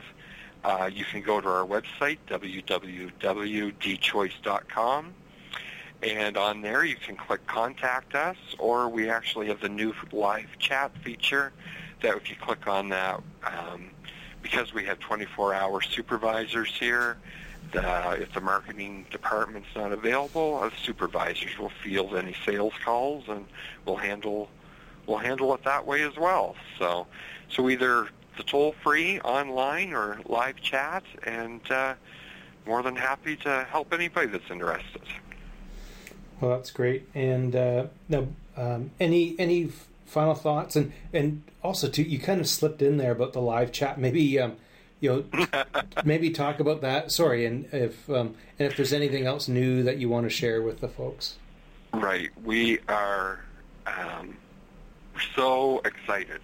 Uh, 0.63 0.87
you 0.91 1.05
can 1.05 1.21
go 1.21 1.39
to 1.41 1.47
our 1.47 1.65
website, 1.65 2.17
www.dchoice.com, 2.27 5.13
and 6.05 6.37
on 6.37 6.61
there 6.61 6.85
you 6.85 6.95
can 6.95 7.17
click 7.17 7.45
Contact 7.47 8.13
Us, 8.15 8.37
or 8.59 8.87
we 8.87 9.09
actually 9.09 9.47
have 9.47 9.59
the 9.59 9.69
new 9.69 9.93
live 10.11 10.47
chat 10.59 10.91
feature 11.03 11.51
that 12.01 12.15
if 12.15 12.29
you 12.29 12.35
click 12.35 12.67
on 12.67 12.89
that, 12.89 13.21
um, 13.43 13.89
because 14.43 14.73
we 14.73 14.85
have 14.85 14.99
24-hour 14.99 15.81
supervisors 15.81 16.69
here, 16.69 17.17
the, 17.71 18.11
if 18.21 18.31
the 18.33 18.41
marketing 18.41 19.05
department's 19.09 19.67
not 19.75 19.91
available, 19.91 20.61
the 20.61 20.71
supervisors 20.83 21.57
will 21.57 21.71
field 21.83 22.15
any 22.15 22.35
sales 22.45 22.73
calls 22.83 23.23
and 23.27 23.45
we'll 23.85 23.95
handle 23.97 24.49
we'll 25.07 25.17
handle 25.17 25.53
it 25.53 25.63
that 25.63 25.85
way 25.85 26.03
as 26.03 26.15
well. 26.15 26.55
So 26.77 27.07
so 27.49 27.69
either 27.69 28.07
the 28.37 28.43
toll 28.43 28.75
free 28.83 29.19
online 29.21 29.93
or 29.93 30.19
live 30.25 30.61
chat, 30.61 31.03
and 31.23 31.61
uh, 31.71 31.95
more 32.65 32.83
than 32.83 32.95
happy 32.95 33.35
to 33.37 33.65
help 33.69 33.93
anybody 33.93 34.27
that's 34.27 34.49
interested. 34.49 35.01
Well, 36.39 36.51
that's 36.51 36.71
great. 36.71 37.07
And 37.13 37.55
uh, 37.55 37.87
now, 38.09 38.27
um, 38.57 38.91
any 38.99 39.35
any 39.39 39.71
final 40.05 40.35
thoughts, 40.35 40.75
and 40.75 40.91
and 41.13 41.43
also 41.63 41.89
too, 41.89 42.03
you 42.03 42.19
kind 42.19 42.39
of 42.39 42.47
slipped 42.47 42.81
in 42.81 42.97
there 42.97 43.11
about 43.11 43.33
the 43.33 43.41
live 43.41 43.71
chat. 43.71 43.99
Maybe 43.99 44.39
um, 44.39 44.57
you 44.99 45.27
know, 45.31 45.45
maybe 46.05 46.29
talk 46.29 46.59
about 46.59 46.81
that. 46.81 47.11
Sorry, 47.11 47.45
and 47.45 47.67
if 47.71 48.09
um, 48.09 48.35
and 48.59 48.67
if 48.67 48.77
there's 48.77 48.93
anything 48.93 49.25
else 49.25 49.47
new 49.47 49.83
that 49.83 49.97
you 49.97 50.09
want 50.09 50.25
to 50.25 50.29
share 50.29 50.61
with 50.61 50.81
the 50.81 50.87
folks. 50.87 51.35
Right, 51.93 52.29
we 52.43 52.79
are 52.89 53.39
um, 53.87 54.35
so 55.35 55.79
excited 55.85 56.41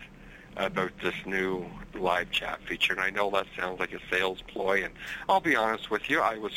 about 0.58 0.92
this 1.02 1.16
new 1.26 1.66
live 1.94 2.32
chat 2.32 2.60
feature. 2.68 2.94
And 2.94 3.02
I 3.02 3.10
know 3.10 3.30
that 3.32 3.48
sounds 3.58 3.80
like 3.80 3.94
a 3.94 4.00
sales 4.10 4.42
ploy, 4.48 4.84
and 4.84 4.94
I'll 5.28 5.42
be 5.42 5.56
honest 5.56 5.90
with 5.90 6.10
you, 6.10 6.22
I 6.22 6.38
was 6.38 6.54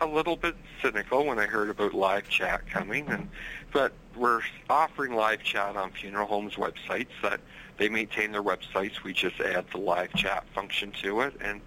a 0.00 0.06
little 0.06 0.36
bit 0.36 0.54
cynical 0.82 1.26
when 1.26 1.38
I 1.38 1.46
heard 1.46 1.70
about 1.70 1.94
live 1.94 2.28
chat 2.28 2.68
coming, 2.68 3.06
and 3.08 3.28
but 3.72 3.92
we're 4.16 4.40
offering 4.68 5.14
live 5.14 5.42
chat 5.42 5.76
on 5.76 5.90
funeral 5.90 6.26
homes 6.26 6.54
websites 6.54 7.08
that 7.22 7.40
they 7.76 7.88
maintain 7.88 8.32
their 8.32 8.42
websites. 8.42 9.02
We 9.02 9.12
just 9.12 9.40
add 9.40 9.66
the 9.70 9.78
live 9.78 10.12
chat 10.14 10.44
function 10.54 10.92
to 11.02 11.20
it, 11.22 11.34
and 11.40 11.60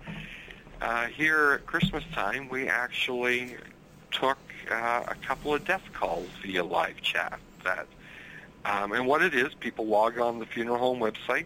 uh, 0.82 1.06
here 1.06 1.54
at 1.54 1.66
Christmas 1.66 2.04
time, 2.14 2.50
we 2.50 2.68
actually 2.68 3.56
took 4.12 4.38
uh, 4.70 5.04
a 5.08 5.16
couple 5.26 5.54
of 5.54 5.66
death 5.66 5.84
calls 5.94 6.28
via 6.42 6.64
live 6.64 7.02
chat. 7.02 7.40
That 7.64 7.88
um, 8.66 8.94
and 8.94 9.06
what 9.06 9.22
it 9.22 9.34
is, 9.34 9.54
people 9.54 9.86
log 9.86 10.20
on 10.20 10.40
the 10.40 10.46
funeral 10.46 10.78
home 10.78 11.00
website. 11.00 11.46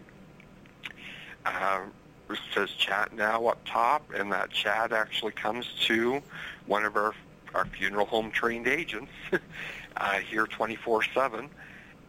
Uh, 1.44 1.82
it 2.30 2.38
says 2.54 2.70
chat 2.70 3.12
now 3.14 3.46
up 3.46 3.58
top, 3.64 4.12
and 4.12 4.32
that 4.32 4.50
chat 4.50 4.92
actually 4.92 5.32
comes 5.32 5.66
to 5.82 6.22
one 6.68 6.84
of 6.84 6.96
our 6.96 7.14
our 7.54 7.64
funeral 7.64 8.04
home 8.04 8.30
trained 8.30 8.68
agents 8.68 9.10
uh, 9.96 10.12
here 10.18 10.46
24/7, 10.46 11.48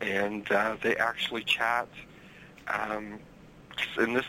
and 0.01 0.51
uh, 0.51 0.75
they 0.81 0.95
actually 0.97 1.43
chat. 1.43 1.87
Um, 2.67 3.19
in 3.97 4.13
this, 4.13 4.25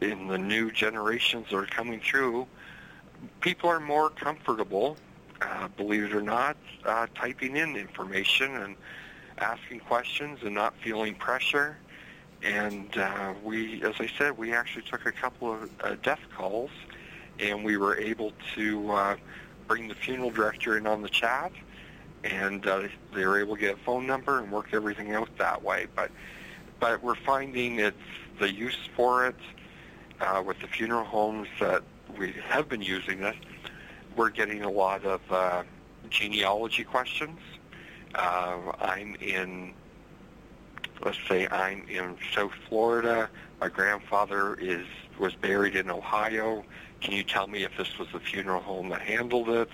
in 0.00 0.28
the 0.28 0.38
new 0.38 0.70
generations 0.70 1.48
that 1.50 1.56
are 1.56 1.66
coming 1.66 2.00
through, 2.00 2.46
people 3.40 3.68
are 3.68 3.80
more 3.80 4.10
comfortable, 4.10 4.96
uh, 5.42 5.68
believe 5.76 6.04
it 6.04 6.14
or 6.14 6.22
not, 6.22 6.56
uh, 6.84 7.06
typing 7.14 7.56
in 7.56 7.76
information 7.76 8.56
and 8.56 8.76
asking 9.38 9.80
questions 9.80 10.38
and 10.42 10.54
not 10.54 10.74
feeling 10.82 11.14
pressure. 11.14 11.76
And 12.42 12.96
uh, 12.96 13.34
we, 13.42 13.82
as 13.82 13.94
I 13.98 14.08
said, 14.18 14.36
we 14.36 14.52
actually 14.52 14.84
took 14.84 15.06
a 15.06 15.12
couple 15.12 15.52
of 15.52 15.70
uh, 15.82 15.96
death 16.02 16.20
calls, 16.36 16.70
and 17.38 17.64
we 17.64 17.76
were 17.76 17.96
able 17.96 18.32
to 18.54 18.92
uh, 18.92 19.16
bring 19.66 19.88
the 19.88 19.94
funeral 19.94 20.30
director 20.30 20.76
in 20.76 20.86
on 20.86 21.02
the 21.02 21.08
chat, 21.08 21.52
and 22.22 22.66
uh, 22.66 22.82
they 23.14 23.26
were 23.26 23.40
able 23.40 23.54
to 23.54 23.60
get 23.60 23.74
a 23.74 23.78
phone 23.78 24.06
number 24.06 24.38
and 24.38 24.50
work 24.50 24.68
everything 24.72 25.12
out 25.12 25.28
that 25.38 25.62
way. 25.62 25.86
But 25.94 26.10
but 26.80 27.02
we're 27.02 27.14
finding 27.14 27.78
it's 27.78 27.96
the 28.38 28.52
use 28.52 28.78
for 28.96 29.26
it 29.26 29.36
uh, 30.20 30.42
with 30.44 30.58
the 30.60 30.66
funeral 30.66 31.04
homes 31.04 31.48
that 31.60 31.82
we 32.18 32.32
have 32.48 32.68
been 32.68 32.82
using 32.82 33.22
it. 33.22 33.36
We're 34.16 34.30
getting 34.30 34.62
a 34.62 34.70
lot 34.70 35.04
of 35.04 35.20
uh, 35.30 35.62
genealogy 36.10 36.84
questions 36.84 37.40
uh, 38.14 38.58
I'm 38.80 39.16
in, 39.16 39.72
let's 41.04 41.18
say 41.28 41.48
I'm 41.48 41.86
in 41.88 42.16
South 42.34 42.52
Florida. 42.68 43.28
My 43.60 43.68
grandfather 43.68 44.54
is 44.54 44.86
was 45.18 45.34
buried 45.34 45.76
in 45.76 45.90
Ohio. 45.90 46.64
Can 47.04 47.12
you 47.12 47.22
tell 47.22 47.46
me 47.46 47.64
if 47.64 47.76
this 47.76 47.98
was 47.98 48.08
the 48.12 48.18
funeral 48.18 48.62
home 48.62 48.88
that 48.88 49.02
handled 49.02 49.50
it? 49.50 49.68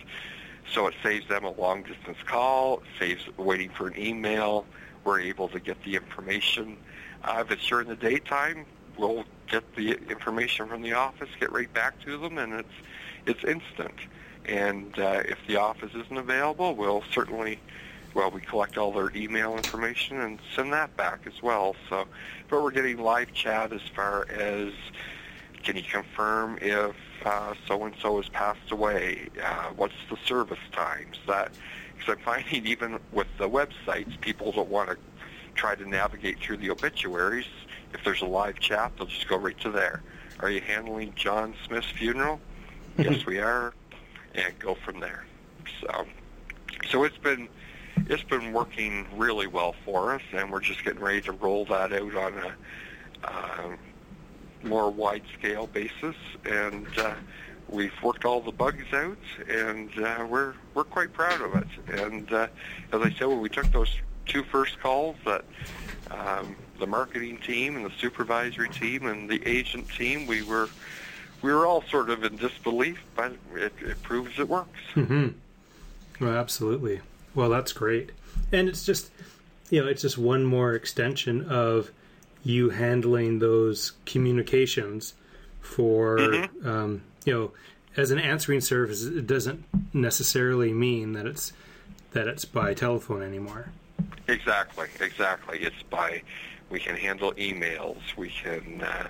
So 0.75 0.89
it 0.89 0.95
saves 1.01 1.29
them 1.29 1.45
a 1.45 1.53
long 1.53 1.85
distance 1.85 2.19
call. 2.27 2.83
Saves 2.99 3.23
waiting 3.37 3.71
for 3.71 3.87
an 3.87 3.97
email. 3.97 4.67
We're 5.05 5.21
able 5.21 5.49
to 5.49 5.61
get 5.61 5.83
the 5.85 5.95
information. 5.95 6.77
Uh, 7.23 7.45
if 7.47 7.53
it's 7.53 7.67
during 7.67 7.89
the 7.89 7.95
daytime, 7.95 8.67
we'll 8.99 9.25
get 9.49 9.77
the 9.77 9.93
information 10.11 10.67
from 10.69 10.83
the 10.83 10.93
office, 10.93 11.29
get 11.39 11.53
right 11.53 11.73
back 11.73 12.01
to 12.05 12.19
them, 12.19 12.37
and 12.37 12.53
it's 12.53 12.69
it's 13.27 13.45
instant. 13.45 13.95
And 14.47 14.99
uh, 14.99 15.23
if 15.25 15.39
the 15.47 15.57
office 15.57 15.93
isn't 15.95 16.17
available, 16.17 16.75
we'll 16.75 17.05
certainly 17.13 17.61
well, 18.13 18.33
we 18.33 18.41
collect 18.41 18.77
all 18.77 18.91
their 18.93 19.13
email 19.15 19.57
information 19.57 20.21
and 20.21 20.41
send 20.57 20.73
that 20.73 20.97
back 20.97 21.21
as 21.27 21.43
well. 21.43 21.77
So, 21.89 22.07
but 22.49 22.61
we're 22.61 22.73
getting 22.73 22.99
live 22.99 23.33
chat 23.33 23.73
as 23.73 23.83
far 23.95 24.29
as 24.31 24.73
can 25.63 25.77
you 25.77 25.83
confirm 25.83 26.59
if 26.61 26.95
uh, 27.25 27.55
so-and-so 27.67 28.17
has 28.17 28.29
passed 28.29 28.71
away? 28.71 29.29
Uh, 29.43 29.71
what's 29.77 29.95
the 30.09 30.17
service 30.27 30.59
times? 30.73 31.19
That 31.27 31.53
because 31.97 32.17
I'm 32.17 32.25
finding 32.25 32.67
even 32.67 32.99
with 33.13 33.27
the 33.39 33.49
websites, 33.49 34.19
people 34.21 34.53
don't 34.53 34.71
want 34.71 34.91
to 34.91 34.97
try 35.55 35.75
to 35.75 35.89
navigate 35.89 36.41
through 36.41 36.57
the 36.59 36.71
obituaries. 36.71 37.47
If 37.93 38.05
there's 38.05 38.23
a 38.23 38.27
live 38.27 38.59
chat, 38.59 38.93
they'll 38.97 39.07
just 39.07 39.29
go 39.29 39.37
right 39.37 39.59
to 39.61 39.71
there. 39.71 40.03
Are 40.41 40.51
you 40.51 40.61
handling 40.61 41.13
John 41.15 41.55
Smith's 41.67 41.91
funeral? 41.91 42.41
yes, 42.97 43.27
we 43.27 43.39
are, 43.39 43.75
and 44.35 44.59
go 44.59 44.75
from 44.75 45.01
there. 45.01 45.27
So, 45.81 46.07
so 46.89 47.05
it's 47.05 47.19
been 47.19 47.49
it's 48.09 48.23
been 48.23 48.53
working 48.53 49.07
really 49.17 49.47
well 49.47 49.75
for 49.85 50.15
us, 50.15 50.23
and 50.33 50.51
we're 50.51 50.61
just 50.61 50.85
getting 50.85 51.01
ready 51.01 51.21
to 51.23 51.33
roll 51.33 51.67
that 51.67 51.93
out 51.93 52.15
on 52.15 52.35
a 52.39 52.55
uh, 53.25 53.77
more 54.63 54.91
wide-scale 54.91 55.67
basis. 55.69 56.17
And 56.45 56.87
uh, 56.99 57.15
we've 57.69 57.95
worked 58.03 58.25
all 58.25 58.41
the 58.41 58.53
bugs 58.53 58.93
out, 58.93 59.17
and 59.49 59.91
uh, 59.99 60.27
we're 60.29 60.55
we're 60.75 60.85
quite 60.85 61.13
proud 61.13 61.41
of 61.41 61.55
it. 61.55 62.01
And 62.01 62.33
uh, 62.33 62.49
as 62.93 63.01
I 63.01 63.11
said, 63.11 63.29
when 63.29 63.41
we 63.41 63.49
took 63.49 63.71
those 63.73 63.95
two 64.27 64.43
first 64.45 64.81
calls, 64.81 65.17
that 65.25 65.45
um, 66.11 66.57
the 66.79 66.87
marketing 66.87 67.39
team 67.39 67.77
and 67.77 67.85
the 67.85 67.93
supervisory 67.99 68.69
team 68.69 69.07
and 69.07 69.29
the 69.29 69.43
agent 69.47 69.89
team, 69.91 70.27
we 70.27 70.43
were 70.43 70.69
we 71.43 71.53
were 71.53 71.67
all 71.67 71.83
sort 71.83 72.11
of 72.11 72.25
in 72.25 72.37
disbelief, 72.37 73.01
but 73.15 73.33
it, 73.55 73.73
it 73.81 74.03
proves 74.03 74.39
it 74.39 74.49
works. 74.49 74.81
Mm-hmm. 74.95 75.29
Well, 76.25 76.37
absolutely. 76.37 77.01
Well, 77.35 77.49
that's 77.49 77.73
great. 77.73 78.11
And 78.53 78.69
it's 78.69 78.85
just, 78.85 79.11
you 79.71 79.81
know, 79.81 79.89
it's 79.89 80.03
just 80.03 80.19
one 80.19 80.45
more 80.45 80.75
extension 80.75 81.47
of 81.49 81.91
you 82.43 82.71
handling 82.71 83.39
those 83.39 83.93
communications 84.07 85.15
for, 85.61 86.19
mm-hmm. 86.19 86.69
um, 86.69 87.03
you 87.25 87.33
know, 87.33 87.53
as 87.97 88.11
an 88.11 88.19
answering 88.19 88.61
service. 88.61 89.05
It 89.05 89.27
doesn't 89.27 89.65
necessarily 89.93 90.73
mean 90.73 91.13
that 91.13 91.27
it's 91.27 91.53
that 92.13 92.27
it's 92.27 92.45
by 92.45 92.75
telephone 92.75 93.23
anymore. 93.23 93.71
Exactly, 94.27 94.89
exactly. 95.01 95.59
It's 95.59 95.83
by 95.91 96.23
we 96.71 96.81
can 96.81 96.97
handle 96.97 97.33
emails. 97.33 97.99
We 98.17 98.31
can. 98.31 98.83
Uh, 98.83 99.09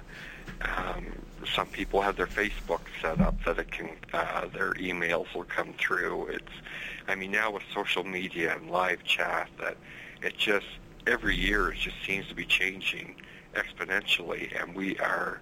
um, 0.63 1.07
some 1.55 1.67
people 1.69 2.03
have 2.03 2.17
their 2.17 2.27
Facebook 2.27 2.81
set 3.01 3.21
up 3.21 3.35
that 3.45 3.59
it 3.59 3.71
can 3.71 3.91
uh, 4.13 4.47
their 4.49 4.75
emails 4.75 5.33
will 5.35 5.45
come 5.45 5.73
through. 5.79 6.27
It's 6.27 6.53
I 7.09 7.15
mean 7.15 7.31
now 7.31 7.51
with 7.51 7.63
social 7.75 8.05
media 8.05 8.55
and 8.55 8.71
live 8.71 9.03
chat 9.05 9.49
that 9.59 9.77
it 10.23 10.37
just 10.37 10.67
every 11.11 11.37
year 11.37 11.71
it 11.71 11.79
just 11.79 11.97
seems 12.07 12.27
to 12.29 12.35
be 12.35 12.45
changing 12.45 13.17
exponentially, 13.55 14.61
and 14.61 14.75
we 14.75 14.97
are 14.99 15.41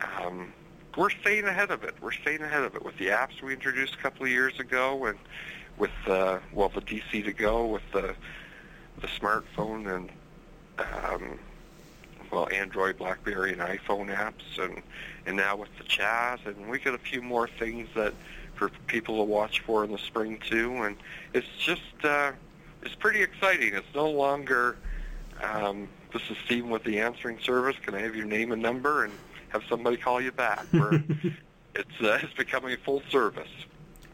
um, 0.00 0.52
we're 0.96 1.10
staying 1.10 1.44
ahead 1.44 1.70
of 1.70 1.84
it. 1.84 1.94
We're 2.00 2.12
staying 2.12 2.42
ahead 2.42 2.62
of 2.62 2.74
it 2.74 2.84
with 2.84 2.96
the 2.96 3.08
apps 3.08 3.42
we 3.42 3.52
introduced 3.52 3.94
a 3.94 3.98
couple 3.98 4.24
of 4.24 4.30
years 4.30 4.58
ago, 4.60 5.06
and 5.06 5.18
with 5.78 5.90
uh, 6.06 6.38
well 6.52 6.68
the 6.68 6.80
DC 6.80 7.24
to 7.24 7.32
go 7.32 7.66
with 7.66 7.82
the 7.92 8.14
the 9.00 9.08
smartphone 9.08 9.94
and 9.94 10.10
um, 10.78 11.38
well, 12.30 12.48
Android, 12.52 12.96
BlackBerry, 12.98 13.52
and 13.52 13.60
iPhone 13.60 14.14
apps, 14.14 14.62
and 14.62 14.82
and 15.26 15.36
now 15.36 15.56
with 15.56 15.70
the 15.78 15.84
chat, 15.84 16.40
and 16.46 16.68
we 16.68 16.78
got 16.78 16.94
a 16.94 16.98
few 16.98 17.20
more 17.20 17.48
things 17.48 17.88
that 17.96 18.14
for 18.54 18.70
people 18.86 19.16
to 19.18 19.24
watch 19.24 19.60
for 19.60 19.84
in 19.84 19.90
the 19.90 19.98
spring 19.98 20.38
too. 20.48 20.82
And 20.82 20.96
it's 21.34 21.48
just 21.58 21.82
uh, 22.04 22.32
it's 22.82 22.94
pretty 22.94 23.22
exciting. 23.22 23.74
It's 23.74 23.94
no 23.94 24.08
longer 24.08 24.76
um, 25.42 25.88
this 26.12 26.22
is 26.30 26.36
Steven 26.44 26.70
with 26.70 26.84
the 26.84 27.00
answering 27.00 27.38
service. 27.40 27.76
Can 27.82 27.94
I 27.94 28.00
have 28.00 28.16
your 28.16 28.26
name 28.26 28.52
and 28.52 28.60
number 28.60 29.04
and 29.04 29.12
have 29.50 29.62
somebody 29.68 29.96
call 29.96 30.20
you 30.20 30.32
back? 30.32 30.64
Where 30.70 31.02
it's 31.74 32.00
uh, 32.00 32.18
it's 32.22 32.34
becoming 32.34 32.76
full 32.84 33.02
service, 33.10 33.50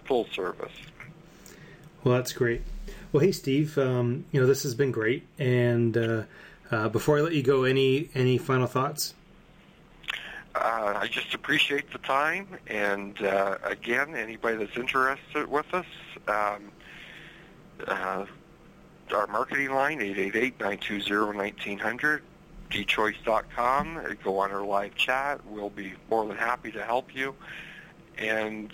full 0.05 0.27
service. 0.33 0.73
Well, 2.05 2.15
that's 2.15 2.33
great. 2.33 2.63
Well, 3.13 3.23
hey, 3.23 3.33
Steve. 3.33 3.79
Um, 3.79 4.25
you 4.33 4.41
know 4.41 4.47
this 4.47 4.63
has 4.63 4.75
been 4.75 4.93
great. 4.93 5.27
And 5.39 5.97
uh, 5.97 6.23
uh, 6.71 6.89
before 6.89 7.19
I 7.19 7.21
let 7.23 7.33
you 7.33 7.43
go, 7.43 7.65
any 7.65 8.11
any 8.15 8.39
final 8.39 8.67
thoughts? 8.67 9.15
Uh, 10.55 10.95
I 10.97 11.07
just 11.07 11.35
appreciate 11.35 11.93
the 11.93 11.99
time, 11.99 12.49
and 12.67 13.21
uh, 13.21 13.59
again, 13.63 14.15
anybody 14.15 14.57
that's 14.57 14.77
interested 14.77 15.47
with 15.49 15.67
us, 15.75 15.85
um, 16.29 16.73
uh, 17.87 18.25
our 19.13 19.27
marketing 19.27 19.71
line, 19.71 20.01
888-920-1900, 20.01 22.21
dchoice.com. 22.71 24.17
Go 24.25 24.39
on 24.39 24.51
our 24.51 24.65
live 24.65 24.95
chat. 24.95 25.41
We'll 25.47 25.71
be 25.71 25.95
more 26.11 26.27
than 26.27 26.37
happy 26.37 26.73
to 26.73 26.83
help 26.83 27.15
you. 27.15 27.35
And 28.19 28.73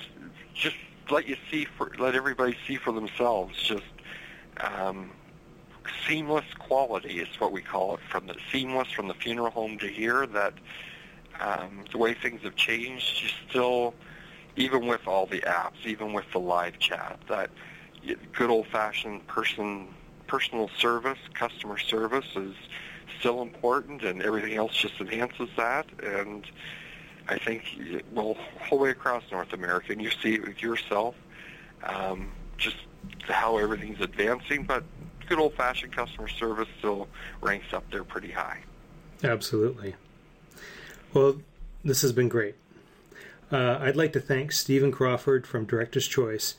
just 0.55 0.76
let 1.11 1.28
you 1.28 1.37
see, 1.51 1.66
for, 1.76 1.93
let 1.99 2.14
everybody 2.14 2.57
see 2.66 2.76
for 2.76 2.93
themselves, 2.93 3.61
just 3.62 3.83
um, 4.61 5.11
seamless 6.07 6.45
quality 6.59 7.20
is 7.20 7.28
what 7.41 7.53
we 7.53 7.61
call 7.61 7.95
it, 7.95 8.01
from 8.11 8.26
the 8.26 8.37
seamless 8.51 8.91
from 8.91 9.09
the 9.09 9.14
funeral 9.14 9.51
home 9.51 9.78
to 9.78 9.87
here, 9.87 10.26
that 10.26 10.55
um, 11.41 11.85
the 11.91 11.99
way 11.99 12.14
things 12.14 12.43
have 12.43 12.57
changed, 12.57 13.22
you 13.22 13.28
still, 13.49 13.95
even 14.57 14.87
with 14.87 15.07
all 15.07 15.26
the 15.26 15.41
apps, 15.41 15.85
even 15.85 16.12
with 16.12 16.30
the 16.33 16.39
live 16.39 16.78
chat, 16.78 17.18
that 17.28 17.51
good 18.33 18.51
old-fashioned 18.51 19.26
person 19.26 19.89
personal 20.33 20.70
service, 20.78 21.18
customer 21.35 21.76
service 21.76 22.24
is 22.37 22.55
still 23.18 23.43
important, 23.43 24.03
and 24.03 24.22
everything 24.22 24.55
else 24.55 24.72
just 24.74 24.99
enhances 24.99 25.51
that. 25.59 25.85
And 26.03 26.47
I 27.28 27.37
think, 27.37 27.62
well, 28.14 28.39
whole 28.62 28.78
way 28.78 28.89
across 28.89 29.22
North 29.30 29.53
America, 29.53 29.93
and 29.93 30.01
you 30.01 30.11
see 30.11 30.33
it 30.37 30.49
with 30.49 30.62
yourself, 30.62 31.14
um, 31.83 32.33
just 32.57 32.76
how 33.28 33.59
everything's 33.59 34.01
advancing, 34.01 34.62
but 34.62 34.85
good 35.28 35.39
old-fashioned 35.39 35.93
customer 35.93 36.28
service 36.28 36.68
still 36.78 37.09
ranks 37.43 37.74
up 37.74 37.85
there 37.91 38.03
pretty 38.03 38.30
high. 38.30 38.61
Absolutely. 39.22 39.97
Well, 41.12 41.43
this 41.85 42.01
has 42.01 42.12
been 42.12 42.30
great. 42.30 42.55
Uh, 43.53 43.76
I'd 43.83 43.97
like 43.97 44.14
to 44.14 44.20
thank 44.20 44.53
Steven 44.53 44.93
Crawford 44.93 45.47
from 45.47 45.66
Directors' 45.66 46.09
Choice 46.09 46.55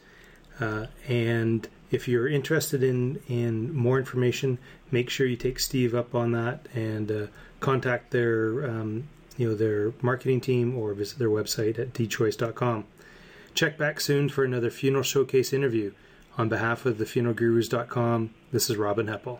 uh, 0.60 0.86
and 1.08 1.68
if 1.94 2.08
you're 2.08 2.28
interested 2.28 2.82
in, 2.82 3.22
in 3.28 3.74
more 3.74 4.00
information, 4.00 4.58
make 4.92 5.10
sure 5.12 5.28
you 5.28 5.36
take 5.36 5.60
Steve 5.60 5.94
up 5.94 6.16
on 6.16 6.32
that 6.32 6.66
and 6.74 7.12
uh, 7.12 7.28
contact 7.60 8.12
their 8.12 8.66
um, 8.66 9.08
you 9.38 9.48
know 9.48 9.56
their 9.56 9.94
marketing 10.02 10.42
team 10.42 10.78
or 10.78 10.94
visit 10.94 11.20
their 11.20 11.30
website 11.30 11.78
at 11.80 11.94
dchoice.com. 11.94 12.86
Check 13.54 13.78
back 13.78 14.02
soon 14.02 14.28
for 14.30 14.44
another 14.44 14.72
funeral 14.72 15.04
showcase 15.04 15.54
interview. 15.54 15.94
On 16.36 16.50
behalf 16.50 16.88
of 16.88 16.98
the 16.98 17.06
funeralgurus.com, 17.06 18.34
this 18.52 18.70
is 18.70 18.76
Robin 18.76 19.06
Heppell. 19.06 19.38